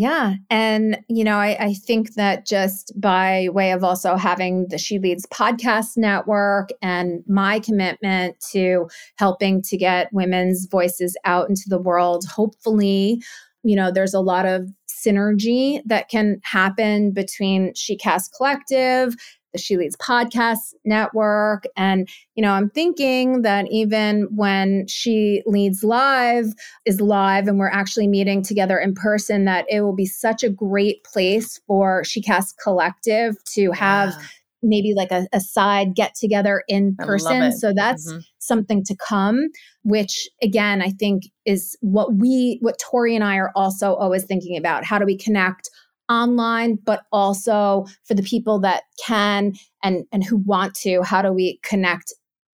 Yeah. 0.00 0.36
And, 0.48 0.98
you 1.10 1.24
know, 1.24 1.36
I, 1.36 1.58
I, 1.60 1.74
think 1.74 2.14
that 2.14 2.46
just 2.46 2.98
by 2.98 3.50
way 3.52 3.72
of 3.72 3.84
also 3.84 4.16
having 4.16 4.66
the 4.68 4.78
She 4.78 4.98
Leads 4.98 5.26
podcast 5.26 5.98
network 5.98 6.70
and 6.80 7.22
my 7.28 7.60
commitment 7.60 8.42
to 8.52 8.88
helping 9.18 9.60
to 9.60 9.76
get 9.76 10.08
women's 10.10 10.66
voices 10.70 11.18
out 11.26 11.50
into 11.50 11.64
the 11.66 11.78
world, 11.78 12.24
hopefully, 12.24 13.22
you 13.62 13.76
know, 13.76 13.90
there's 13.90 14.14
a 14.14 14.20
lot 14.20 14.46
of 14.46 14.70
synergy 14.88 15.82
that 15.84 16.08
can 16.08 16.40
happen 16.44 17.12
between 17.12 17.74
SheCast 17.74 18.30
Collective, 18.34 19.14
the 19.52 19.58
She 19.58 19.76
Leads 19.76 19.96
podcast 19.96 20.74
network. 20.84 21.64
And, 21.76 22.08
you 22.34 22.42
know, 22.42 22.52
I'm 22.52 22.70
thinking 22.70 23.42
that 23.42 23.66
even 23.70 24.28
when 24.34 24.86
She 24.86 25.42
Leads 25.46 25.84
Live 25.84 26.46
is 26.84 27.00
live 27.00 27.48
and 27.48 27.58
we're 27.58 27.70
actually 27.70 28.08
meeting 28.08 28.42
together 28.42 28.78
in 28.78 28.94
person, 28.94 29.44
that 29.46 29.66
it 29.68 29.80
will 29.82 29.94
be 29.94 30.06
such 30.06 30.42
a 30.42 30.50
great 30.50 31.04
place 31.04 31.60
for 31.66 32.02
SheCast 32.02 32.54
Collective 32.62 33.36
to 33.54 33.72
have. 33.72 34.14
Yeah 34.18 34.26
maybe 34.62 34.94
like 34.94 35.10
a, 35.10 35.26
a 35.32 35.40
side 35.40 35.94
get 35.94 36.14
together 36.14 36.62
in 36.68 36.94
person. 36.96 37.52
So 37.52 37.72
that's 37.74 38.10
mm-hmm. 38.10 38.20
something 38.38 38.84
to 38.84 38.96
come, 38.96 39.48
which 39.84 40.28
again, 40.42 40.82
I 40.82 40.90
think 40.90 41.24
is 41.46 41.76
what 41.80 42.14
we, 42.14 42.58
what 42.60 42.78
Tori 42.78 43.14
and 43.14 43.24
I 43.24 43.36
are 43.36 43.52
also 43.56 43.94
always 43.94 44.24
thinking 44.24 44.56
about. 44.56 44.84
How 44.84 44.98
do 44.98 45.06
we 45.06 45.16
connect 45.16 45.70
online, 46.10 46.76
but 46.84 47.04
also 47.12 47.86
for 48.04 48.14
the 48.14 48.22
people 48.22 48.58
that 48.60 48.82
can 49.04 49.54
and, 49.82 50.04
and 50.12 50.24
who 50.24 50.36
want 50.38 50.74
to, 50.74 51.02
how 51.02 51.22
do 51.22 51.32
we 51.32 51.58
connect, 51.62 52.12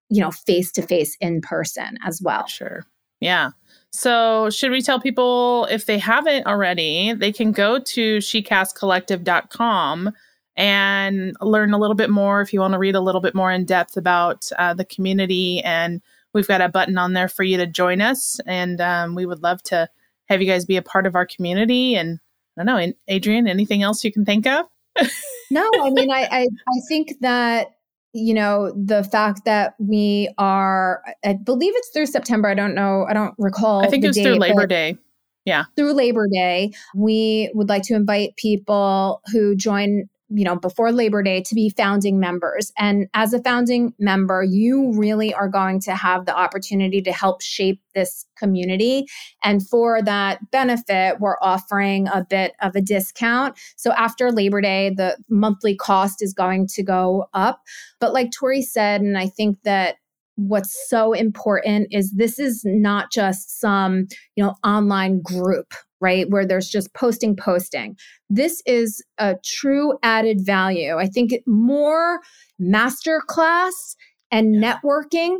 you 0.09 0.21
know, 0.21 0.31
face 0.31 0.71
to 0.73 0.81
face 0.81 1.17
in 1.21 1.41
person 1.41 1.97
as 2.05 2.21
well? 2.21 2.45
Sure. 2.45 2.85
Yeah. 3.21 3.51
So, 3.91 4.49
should 4.49 4.71
we 4.71 4.81
tell 4.81 4.99
people 4.99 5.67
if 5.71 5.85
they 5.85 5.97
haven't 5.97 6.45
already, 6.45 7.13
they 7.13 7.31
can 7.31 7.53
go 7.53 7.79
to 7.79 8.17
shecastcollective.com 8.17 10.11
and 10.57 11.35
learn 11.41 11.73
a 11.73 11.77
little 11.77 11.95
bit 11.95 12.09
more 12.09 12.41
if 12.41 12.53
you 12.53 12.59
want 12.59 12.73
to 12.73 12.79
read 12.79 12.95
a 12.95 13.01
little 13.01 13.21
bit 13.21 13.35
more 13.35 13.51
in 13.51 13.65
depth 13.65 13.97
about 13.97 14.49
uh, 14.57 14.73
the 14.73 14.85
community. 14.85 15.61
And 15.63 16.01
we've 16.33 16.47
got 16.47 16.61
a 16.61 16.69
button 16.69 16.97
on 16.97 17.13
there 17.13 17.27
for 17.27 17.43
you 17.43 17.57
to 17.57 17.67
join 17.67 18.01
us. 18.01 18.39
And 18.45 18.79
um, 18.81 19.15
we 19.15 19.25
would 19.25 19.43
love 19.43 19.63
to 19.63 19.89
have 20.25 20.41
you 20.41 20.47
guys 20.47 20.65
be 20.65 20.77
a 20.77 20.81
part 20.81 21.05
of 21.05 21.15
our 21.15 21.25
community. 21.25 21.95
And 21.95 22.19
I 22.57 22.63
don't 22.63 22.65
know, 22.65 22.93
Adrienne, 23.09 23.47
anything 23.47 23.83
else 23.83 24.03
you 24.03 24.11
can 24.11 24.25
think 24.25 24.47
of? 24.47 24.65
no, 25.51 25.69
I 25.81 25.89
mean, 25.89 26.09
I, 26.09 26.27
I, 26.31 26.41
I 26.41 26.79
think 26.87 27.13
that 27.21 27.67
you 28.15 28.33
know 28.33 28.71
the 28.71 29.03
fact 29.03 29.41
that 29.43 29.75
we 29.77 30.33
are 30.37 31.03
i 31.25 31.33
believe 31.33 31.73
it's 31.75 31.89
through 31.89 32.05
september 32.05 32.47
i 32.47 32.53
don't 32.53 32.73
know 32.73 33.05
i 33.09 33.13
don't 33.13 33.35
recall 33.37 33.83
i 33.83 33.89
think 33.89 34.05
it 34.05 34.07
was 34.07 34.15
date, 34.15 34.23
through 34.23 34.35
labor 34.35 34.65
day. 34.65 34.97
Yeah. 35.43 35.65
through 35.75 35.91
labor 35.91 36.25
day 36.31 36.71
we 36.95 37.51
would 37.53 37.67
like 37.67 37.83
to 37.83 37.93
invite 37.93 38.37
people 38.37 39.21
who 39.33 39.53
join 39.53 40.07
you 40.35 40.43
know, 40.43 40.55
before 40.55 40.91
Labor 40.91 41.23
Day 41.23 41.41
to 41.41 41.55
be 41.55 41.69
founding 41.69 42.19
members. 42.19 42.71
And 42.77 43.07
as 43.13 43.33
a 43.33 43.41
founding 43.41 43.93
member, 43.97 44.43
you 44.43 44.93
really 44.93 45.33
are 45.33 45.47
going 45.47 45.79
to 45.81 45.95
have 45.95 46.25
the 46.25 46.35
opportunity 46.35 47.01
to 47.03 47.11
help 47.13 47.41
shape 47.41 47.81
this 47.93 48.25
community. 48.37 49.07
And 49.43 49.65
for 49.67 50.01
that 50.01 50.51
benefit, 50.51 51.21
we're 51.21 51.37
offering 51.41 52.09
a 52.09 52.25
bit 52.29 52.53
of 52.61 52.75
a 52.75 52.81
discount. 52.81 53.57
So 53.77 53.93
after 53.93 54.31
Labor 54.31 54.59
Day, 54.59 54.89
the 54.95 55.17
monthly 55.29 55.75
cost 55.75 56.21
is 56.21 56.33
going 56.33 56.67
to 56.67 56.83
go 56.83 57.27
up. 57.33 57.61
But 58.01 58.13
like 58.13 58.31
Tori 58.31 58.61
said, 58.61 59.01
and 59.01 59.17
I 59.17 59.27
think 59.27 59.63
that 59.63 59.95
what's 60.35 60.89
so 60.89 61.13
important 61.13 61.87
is 61.91 62.11
this 62.11 62.39
is 62.39 62.63
not 62.65 63.09
just 63.09 63.59
some 63.59 64.05
you 64.35 64.43
know 64.43 64.53
online 64.65 65.21
group 65.21 65.73
right? 66.01 66.29
Where 66.29 66.45
there's 66.45 66.69
just 66.69 66.93
posting, 66.93 67.35
posting. 67.35 67.97
This 68.29 68.61
is 68.65 69.03
a 69.17 69.35
true 69.43 69.97
added 70.03 70.45
value. 70.45 70.97
I 70.97 71.07
think 71.07 71.33
more 71.45 72.19
masterclass 72.61 73.95
and 74.31 74.55
networking 74.55 75.37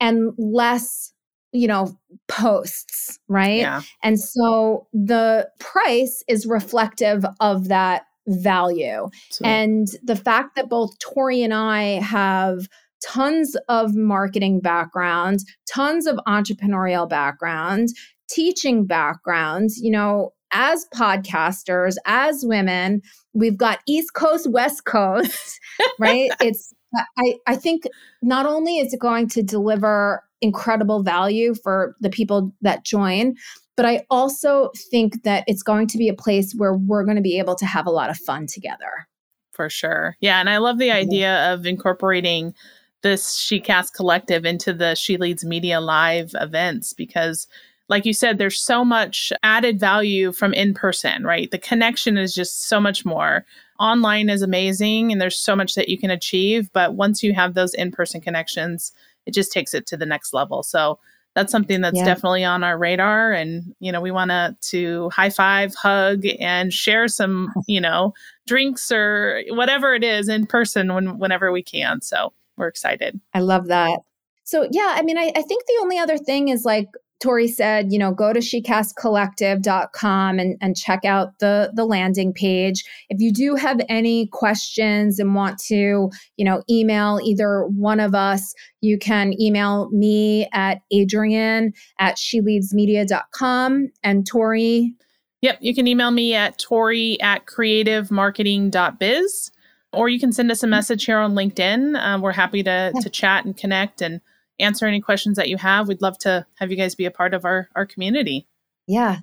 and 0.00 0.32
less 0.38 1.12
you 1.52 1.68
know 1.68 1.96
posts 2.26 3.18
right 3.28 3.60
yeah. 3.60 3.80
and 4.02 4.20
so 4.20 4.86
the 4.92 5.48
price 5.60 6.22
is 6.28 6.46
reflective 6.46 7.24
of 7.40 7.68
that 7.68 8.02
value 8.26 9.08
so. 9.30 9.44
and 9.44 9.88
the 10.02 10.16
fact 10.16 10.56
that 10.56 10.68
both 10.68 10.98
tori 10.98 11.42
and 11.42 11.54
i 11.54 12.00
have 12.00 12.68
tons 13.06 13.56
of 13.68 13.94
marketing 13.94 14.60
background 14.60 15.40
tons 15.72 16.06
of 16.06 16.18
entrepreneurial 16.26 17.08
background 17.08 17.88
teaching 18.28 18.86
backgrounds, 18.86 19.78
you 19.80 19.90
know, 19.90 20.32
as 20.52 20.86
podcasters, 20.94 21.96
as 22.06 22.44
women, 22.44 23.02
we've 23.32 23.58
got 23.58 23.80
East 23.86 24.14
Coast, 24.14 24.50
West 24.50 24.84
Coast, 24.84 25.60
right? 25.98 26.30
it's, 26.40 26.72
I, 27.18 27.34
I 27.46 27.56
think 27.56 27.84
not 28.22 28.46
only 28.46 28.78
is 28.78 28.92
it 28.92 29.00
going 29.00 29.28
to 29.30 29.42
deliver 29.42 30.22
incredible 30.40 31.02
value 31.02 31.54
for 31.54 31.96
the 32.00 32.10
people 32.10 32.52
that 32.60 32.84
join, 32.84 33.34
but 33.76 33.84
I 33.84 34.04
also 34.10 34.70
think 34.90 35.24
that 35.24 35.42
it's 35.48 35.62
going 35.62 35.88
to 35.88 35.98
be 35.98 36.08
a 36.08 36.14
place 36.14 36.54
where 36.56 36.74
we're 36.74 37.04
going 37.04 37.16
to 37.16 37.22
be 37.22 37.38
able 37.38 37.56
to 37.56 37.66
have 37.66 37.86
a 37.86 37.90
lot 37.90 38.10
of 38.10 38.16
fun 38.16 38.46
together. 38.46 39.08
For 39.52 39.68
sure. 39.68 40.16
Yeah. 40.20 40.40
And 40.40 40.50
I 40.50 40.58
love 40.58 40.78
the 40.78 40.90
idea 40.90 41.52
of 41.52 41.66
incorporating 41.66 42.54
this 43.02 43.36
SheCast 43.36 43.92
collective 43.92 44.44
into 44.44 44.72
the 44.72 44.94
She 44.94 45.16
Leads 45.16 45.44
Media 45.44 45.80
Live 45.80 46.34
events 46.40 46.92
because 46.92 47.46
like 47.88 48.06
you 48.06 48.14
said, 48.14 48.38
there's 48.38 48.60
so 48.60 48.84
much 48.84 49.32
added 49.42 49.78
value 49.78 50.32
from 50.32 50.54
in 50.54 50.74
person, 50.74 51.24
right? 51.24 51.50
The 51.50 51.58
connection 51.58 52.16
is 52.16 52.34
just 52.34 52.66
so 52.68 52.80
much 52.80 53.04
more. 53.04 53.44
Online 53.78 54.30
is 54.30 54.42
amazing 54.42 55.12
and 55.12 55.20
there's 55.20 55.38
so 55.38 55.54
much 55.54 55.74
that 55.74 55.88
you 55.88 55.98
can 55.98 56.10
achieve. 56.10 56.72
But 56.72 56.94
once 56.94 57.22
you 57.22 57.34
have 57.34 57.54
those 57.54 57.74
in 57.74 57.90
person 57.92 58.20
connections, 58.20 58.92
it 59.26 59.34
just 59.34 59.52
takes 59.52 59.74
it 59.74 59.86
to 59.86 59.96
the 59.96 60.06
next 60.06 60.32
level. 60.32 60.62
So 60.62 60.98
that's 61.34 61.50
something 61.50 61.80
that's 61.80 61.98
yeah. 61.98 62.04
definitely 62.04 62.44
on 62.44 62.62
our 62.62 62.78
radar. 62.78 63.32
And, 63.32 63.74
you 63.80 63.90
know, 63.90 64.00
we 64.00 64.12
want 64.12 64.30
to 64.30 64.56
to 64.70 65.10
high 65.10 65.30
five, 65.30 65.74
hug, 65.74 66.24
and 66.38 66.72
share 66.72 67.08
some, 67.08 67.52
you 67.66 67.80
know, 67.80 68.14
drinks 68.46 68.90
or 68.92 69.42
whatever 69.48 69.94
it 69.94 70.04
is 70.04 70.28
in 70.28 70.46
person 70.46 70.94
when, 70.94 71.18
whenever 71.18 71.50
we 71.52 71.62
can. 71.62 72.00
So 72.00 72.32
we're 72.56 72.68
excited. 72.68 73.20
I 73.34 73.40
love 73.40 73.66
that. 73.66 73.98
So 74.44 74.68
yeah, 74.70 74.94
I 74.94 75.02
mean, 75.02 75.18
I, 75.18 75.32
I 75.34 75.42
think 75.42 75.64
the 75.66 75.78
only 75.80 75.98
other 75.98 76.18
thing 76.18 76.48
is 76.48 76.64
like 76.64 76.88
Tori 77.20 77.48
said, 77.48 77.92
you 77.92 77.98
know, 77.98 78.12
go 78.12 78.32
to 78.32 78.40
shecastcollective.com 78.40 80.38
and, 80.38 80.56
and 80.60 80.76
check 80.76 81.04
out 81.04 81.38
the, 81.38 81.72
the 81.74 81.84
landing 81.84 82.32
page. 82.32 82.84
If 83.08 83.20
you 83.20 83.32
do 83.32 83.54
have 83.54 83.80
any 83.88 84.26
questions 84.26 85.18
and 85.18 85.34
want 85.34 85.58
to, 85.66 86.10
you 86.36 86.44
know, 86.44 86.62
email 86.68 87.20
either 87.24 87.64
one 87.66 88.00
of 88.00 88.14
us, 88.14 88.54
you 88.80 88.98
can 88.98 89.40
email 89.40 89.88
me 89.90 90.48
at 90.52 90.82
Adrienne 90.92 91.72
at 91.98 92.16
sheleadsmedia.com 92.16 93.90
and 94.02 94.26
Tori. 94.26 94.94
Yep, 95.40 95.58
you 95.60 95.74
can 95.74 95.86
email 95.86 96.10
me 96.10 96.34
at 96.34 96.58
Tori 96.58 97.20
at 97.20 97.46
creativemarketing.biz 97.46 99.50
or 99.92 100.08
you 100.08 100.18
can 100.18 100.32
send 100.32 100.50
us 100.50 100.62
a 100.62 100.66
message 100.66 101.04
here 101.04 101.18
on 101.18 101.34
LinkedIn. 101.34 102.02
Um, 102.02 102.20
we're 102.20 102.32
happy 102.32 102.62
to, 102.62 102.92
to 103.00 103.08
chat 103.08 103.44
and 103.44 103.56
connect 103.56 104.02
and 104.02 104.20
answer 104.58 104.86
any 104.86 105.00
questions 105.00 105.36
that 105.36 105.48
you 105.48 105.56
have. 105.56 105.88
We'd 105.88 106.02
love 106.02 106.18
to 106.18 106.46
have 106.56 106.70
you 106.70 106.76
guys 106.76 106.94
be 106.94 107.06
a 107.06 107.10
part 107.10 107.34
of 107.34 107.44
our, 107.44 107.68
our 107.74 107.86
community. 107.86 108.46
Yeah. 108.86 109.18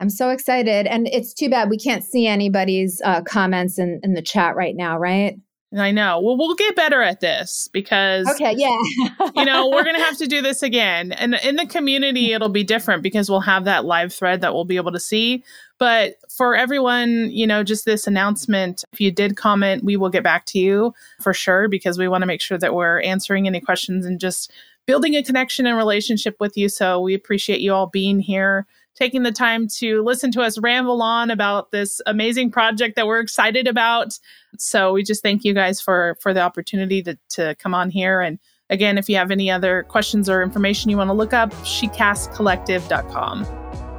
I'm 0.00 0.10
so 0.10 0.30
excited. 0.30 0.86
And 0.86 1.06
it's 1.08 1.32
too 1.32 1.48
bad 1.48 1.70
we 1.70 1.78
can't 1.78 2.04
see 2.04 2.26
anybody's 2.26 3.00
uh, 3.04 3.22
comments 3.22 3.78
in, 3.78 4.00
in 4.02 4.14
the 4.14 4.22
chat 4.22 4.56
right 4.56 4.74
now, 4.76 4.98
right? 4.98 5.38
I 5.76 5.90
know. 5.90 6.20
Well, 6.20 6.36
we'll 6.36 6.54
get 6.54 6.76
better 6.76 7.02
at 7.02 7.20
this 7.20 7.68
because 7.72 8.28
okay, 8.28 8.54
yeah, 8.56 8.78
you 9.34 9.44
know, 9.44 9.68
we're 9.68 9.82
gonna 9.82 10.00
have 10.00 10.16
to 10.18 10.26
do 10.26 10.40
this 10.40 10.62
again, 10.62 11.12
and 11.12 11.34
in 11.44 11.56
the 11.56 11.66
community, 11.66 12.32
it'll 12.34 12.48
be 12.48 12.62
different 12.62 13.02
because 13.02 13.28
we'll 13.28 13.40
have 13.40 13.64
that 13.64 13.84
live 13.84 14.12
thread 14.12 14.40
that 14.42 14.54
we'll 14.54 14.64
be 14.64 14.76
able 14.76 14.92
to 14.92 15.00
see. 15.00 15.42
But 15.78 16.14
for 16.30 16.54
everyone, 16.54 17.30
you 17.32 17.46
know, 17.46 17.64
just 17.64 17.84
this 17.84 18.06
announcement. 18.06 18.84
If 18.92 19.00
you 19.00 19.10
did 19.10 19.36
comment, 19.36 19.84
we 19.84 19.96
will 19.96 20.10
get 20.10 20.22
back 20.22 20.46
to 20.46 20.58
you 20.58 20.94
for 21.20 21.34
sure 21.34 21.68
because 21.68 21.98
we 21.98 22.06
want 22.06 22.22
to 22.22 22.26
make 22.26 22.40
sure 22.40 22.58
that 22.58 22.74
we're 22.74 23.00
answering 23.00 23.48
any 23.48 23.60
questions 23.60 24.06
and 24.06 24.20
just 24.20 24.52
building 24.86 25.14
a 25.14 25.22
connection 25.22 25.66
and 25.66 25.76
relationship 25.76 26.36
with 26.40 26.56
you. 26.56 26.68
So 26.68 27.00
we 27.00 27.14
appreciate 27.14 27.60
you 27.60 27.72
all 27.72 27.86
being 27.86 28.20
here, 28.20 28.66
taking 28.94 29.22
the 29.22 29.32
time 29.32 29.68
to 29.68 30.02
listen 30.02 30.30
to 30.32 30.42
us 30.42 30.58
ramble 30.58 31.02
on 31.02 31.30
about 31.30 31.70
this 31.70 32.00
amazing 32.06 32.50
project 32.50 32.96
that 32.96 33.06
we're 33.06 33.20
excited 33.20 33.66
about. 33.66 34.18
So 34.58 34.92
we 34.92 35.02
just 35.02 35.22
thank 35.22 35.44
you 35.44 35.54
guys 35.54 35.80
for 35.80 36.16
for 36.20 36.34
the 36.34 36.40
opportunity 36.40 37.02
to 37.02 37.18
to 37.30 37.54
come 37.56 37.74
on 37.74 37.90
here. 37.90 38.20
And 38.20 38.38
again, 38.70 38.98
if 38.98 39.08
you 39.08 39.16
have 39.16 39.30
any 39.30 39.50
other 39.50 39.84
questions 39.84 40.28
or 40.28 40.42
information 40.42 40.90
you 40.90 40.96
want 40.96 41.08
to 41.08 41.14
look 41.14 41.32
up, 41.32 41.50
shecastcollective.com. 41.62 43.46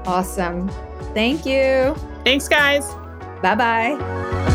Awesome. 0.06 0.70
Thank 1.14 1.46
you. 1.46 1.96
Thanks, 2.24 2.48
guys. 2.48 2.86
Bye 3.42 3.56
bye. 3.56 4.55